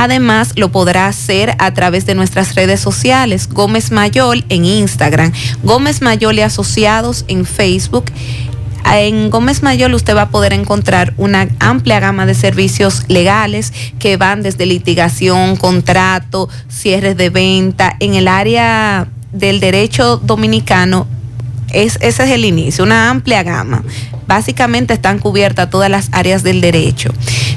Además, 0.00 0.52
lo 0.54 0.70
podrá 0.70 1.08
hacer 1.08 1.56
a 1.58 1.74
través 1.74 2.06
de 2.06 2.14
nuestras 2.14 2.54
redes 2.54 2.78
sociales, 2.78 3.48
Gómez 3.48 3.90
Mayol 3.90 4.44
en 4.48 4.64
Instagram, 4.64 5.32
Gómez 5.64 6.02
Mayol 6.02 6.38
y 6.38 6.42
Asociados 6.42 7.24
en 7.26 7.44
Facebook. 7.44 8.04
En 8.84 9.28
Gómez 9.28 9.64
Mayol 9.64 9.94
usted 9.94 10.14
va 10.14 10.22
a 10.22 10.28
poder 10.28 10.52
encontrar 10.52 11.14
una 11.16 11.48
amplia 11.58 11.98
gama 11.98 12.26
de 12.26 12.36
servicios 12.36 13.06
legales 13.08 13.72
que 13.98 14.16
van 14.16 14.42
desde 14.42 14.66
litigación, 14.66 15.56
contrato, 15.56 16.48
cierres 16.68 17.16
de 17.16 17.30
venta. 17.30 17.96
En 17.98 18.14
el 18.14 18.28
área 18.28 19.08
del 19.32 19.58
derecho 19.58 20.18
dominicano 20.18 21.08
es, 21.70 21.98
ese 22.00 22.22
es 22.22 22.30
el 22.30 22.44
inicio, 22.44 22.84
una 22.84 23.10
amplia 23.10 23.42
gama. 23.42 23.82
Básicamente 24.28 24.94
están 24.94 25.18
cubiertas 25.18 25.70
todas 25.70 25.90
las 25.90 26.08
áreas 26.12 26.44
del 26.44 26.60
derecho. 26.60 27.12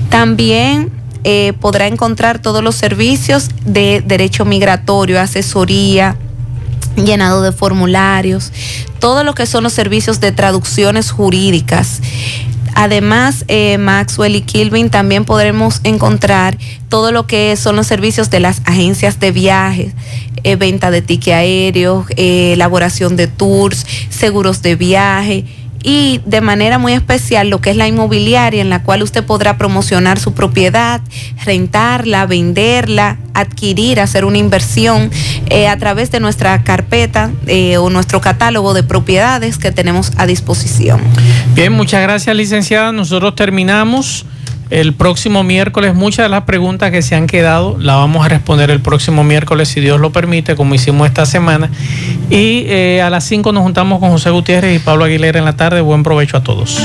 También 0.10 1.01
eh, 1.24 1.54
podrá 1.60 1.88
encontrar 1.88 2.40
todos 2.40 2.64
los 2.64 2.76
servicios 2.76 3.50
de 3.66 4.04
derecho 4.06 4.46
migratorio, 4.46 5.20
asesoría, 5.20 6.16
llenado 6.96 7.42
de 7.42 7.52
formularios, 7.52 8.52
todo 9.00 9.24
lo 9.24 9.34
que 9.34 9.46
son 9.46 9.64
los 9.64 9.74
servicios 9.74 10.20
de 10.20 10.32
traducciones 10.32 11.12
jurídicas. 11.12 12.02
Además, 12.74 13.44
eh, 13.48 13.78
Maxwell 13.78 14.36
y 14.36 14.42
Kilvin 14.42 14.90
también 14.90 15.26
podremos 15.26 15.82
encontrar 15.84 16.58
todo 16.90 17.12
lo 17.12 17.28
que 17.28 17.56
son 17.58 17.76
los 17.76 17.88
servicios 17.88 18.30
de 18.30 18.40
las 18.40 18.62
agencias 18.66 19.20
de 19.20 19.32
viajes, 19.32 19.94
eh, 20.44 20.56
venta 20.56 20.90
de 20.90 21.02
ticket 21.02 21.34
aéreos, 21.34 22.06
eh, 22.16 22.54
elaboración 22.54 23.18
de 23.18 23.28
tours, 23.28 23.86
seguros 24.10 24.62
de 24.62 24.76
viaje 24.76 25.46
y 25.84 26.22
de 26.26 26.42
manera 26.42 26.78
muy 26.78 26.94
especial 26.94 27.50
lo 27.50 27.62
que 27.62 27.72
es 27.72 27.78
la 27.78 27.88
inmobiliaria 27.88 28.62
en 28.62 28.70
la 28.70 28.84
cual 28.84 29.04
usted 29.04 29.24
podrá 29.24 29.58
promocionar 29.58 30.20
su 30.20 30.34
propiedad, 30.34 31.02
rentarla, 31.46 32.26
venderla, 32.26 33.18
adquirir, 33.34 34.00
hacer 34.00 34.26
una 34.26 34.38
inversión 34.38 35.12
eh, 35.50 35.68
a 35.68 35.78
través 35.78 36.12
de 36.12 36.20
nuestra 36.20 36.64
carpeta 36.64 37.32
eh, 37.48 37.78
o 37.78 37.90
nuestro 37.90 38.22
catálogo 38.22 38.74
de 38.74 38.84
propiedades 38.84 39.58
que 39.58 39.72
tenemos 39.72 40.12
a 40.18 40.26
disposición. 40.26 41.02
Bien, 41.56 41.72
muchas 41.74 42.02
gracias 42.02 42.36
licenciada. 42.36 42.92
Nosotros 42.92 43.36
terminamos. 43.36 44.26
El 44.72 44.94
próximo 44.94 45.44
miércoles 45.44 45.94
muchas 45.94 46.26
de 46.26 46.30
las 46.30 46.44
preguntas 46.46 46.92
que 46.92 47.02
se 47.02 47.14
han 47.14 47.28
quedado 47.28 47.78
las 47.78 47.98
vamos 47.98 48.26
a 48.26 48.30
responder 48.30 48.72
el 48.72 48.80
próximo 48.80 49.22
miércoles, 49.26 49.68
si 49.68 49.82
Dios 49.82 50.00
lo 50.00 50.12
permite, 50.12 50.56
como 50.56 50.74
hicimos 50.74 51.08
esta 51.08 51.26
semana. 51.26 51.70
Y 52.30 52.64
eh, 52.68 53.02
a 53.02 53.10
las 53.10 53.26
5 53.26 53.52
nos 53.52 53.64
juntamos 53.64 54.00
con 54.00 54.12
José 54.12 54.30
Gutiérrez 54.30 54.78
y 54.78 54.80
Pablo 54.80 55.04
Aguilera 55.04 55.40
en 55.40 55.46
la 55.46 55.58
tarde. 55.58 55.82
Buen 55.82 56.04
provecho 56.04 56.38
a 56.38 56.44
todos. 56.44 56.82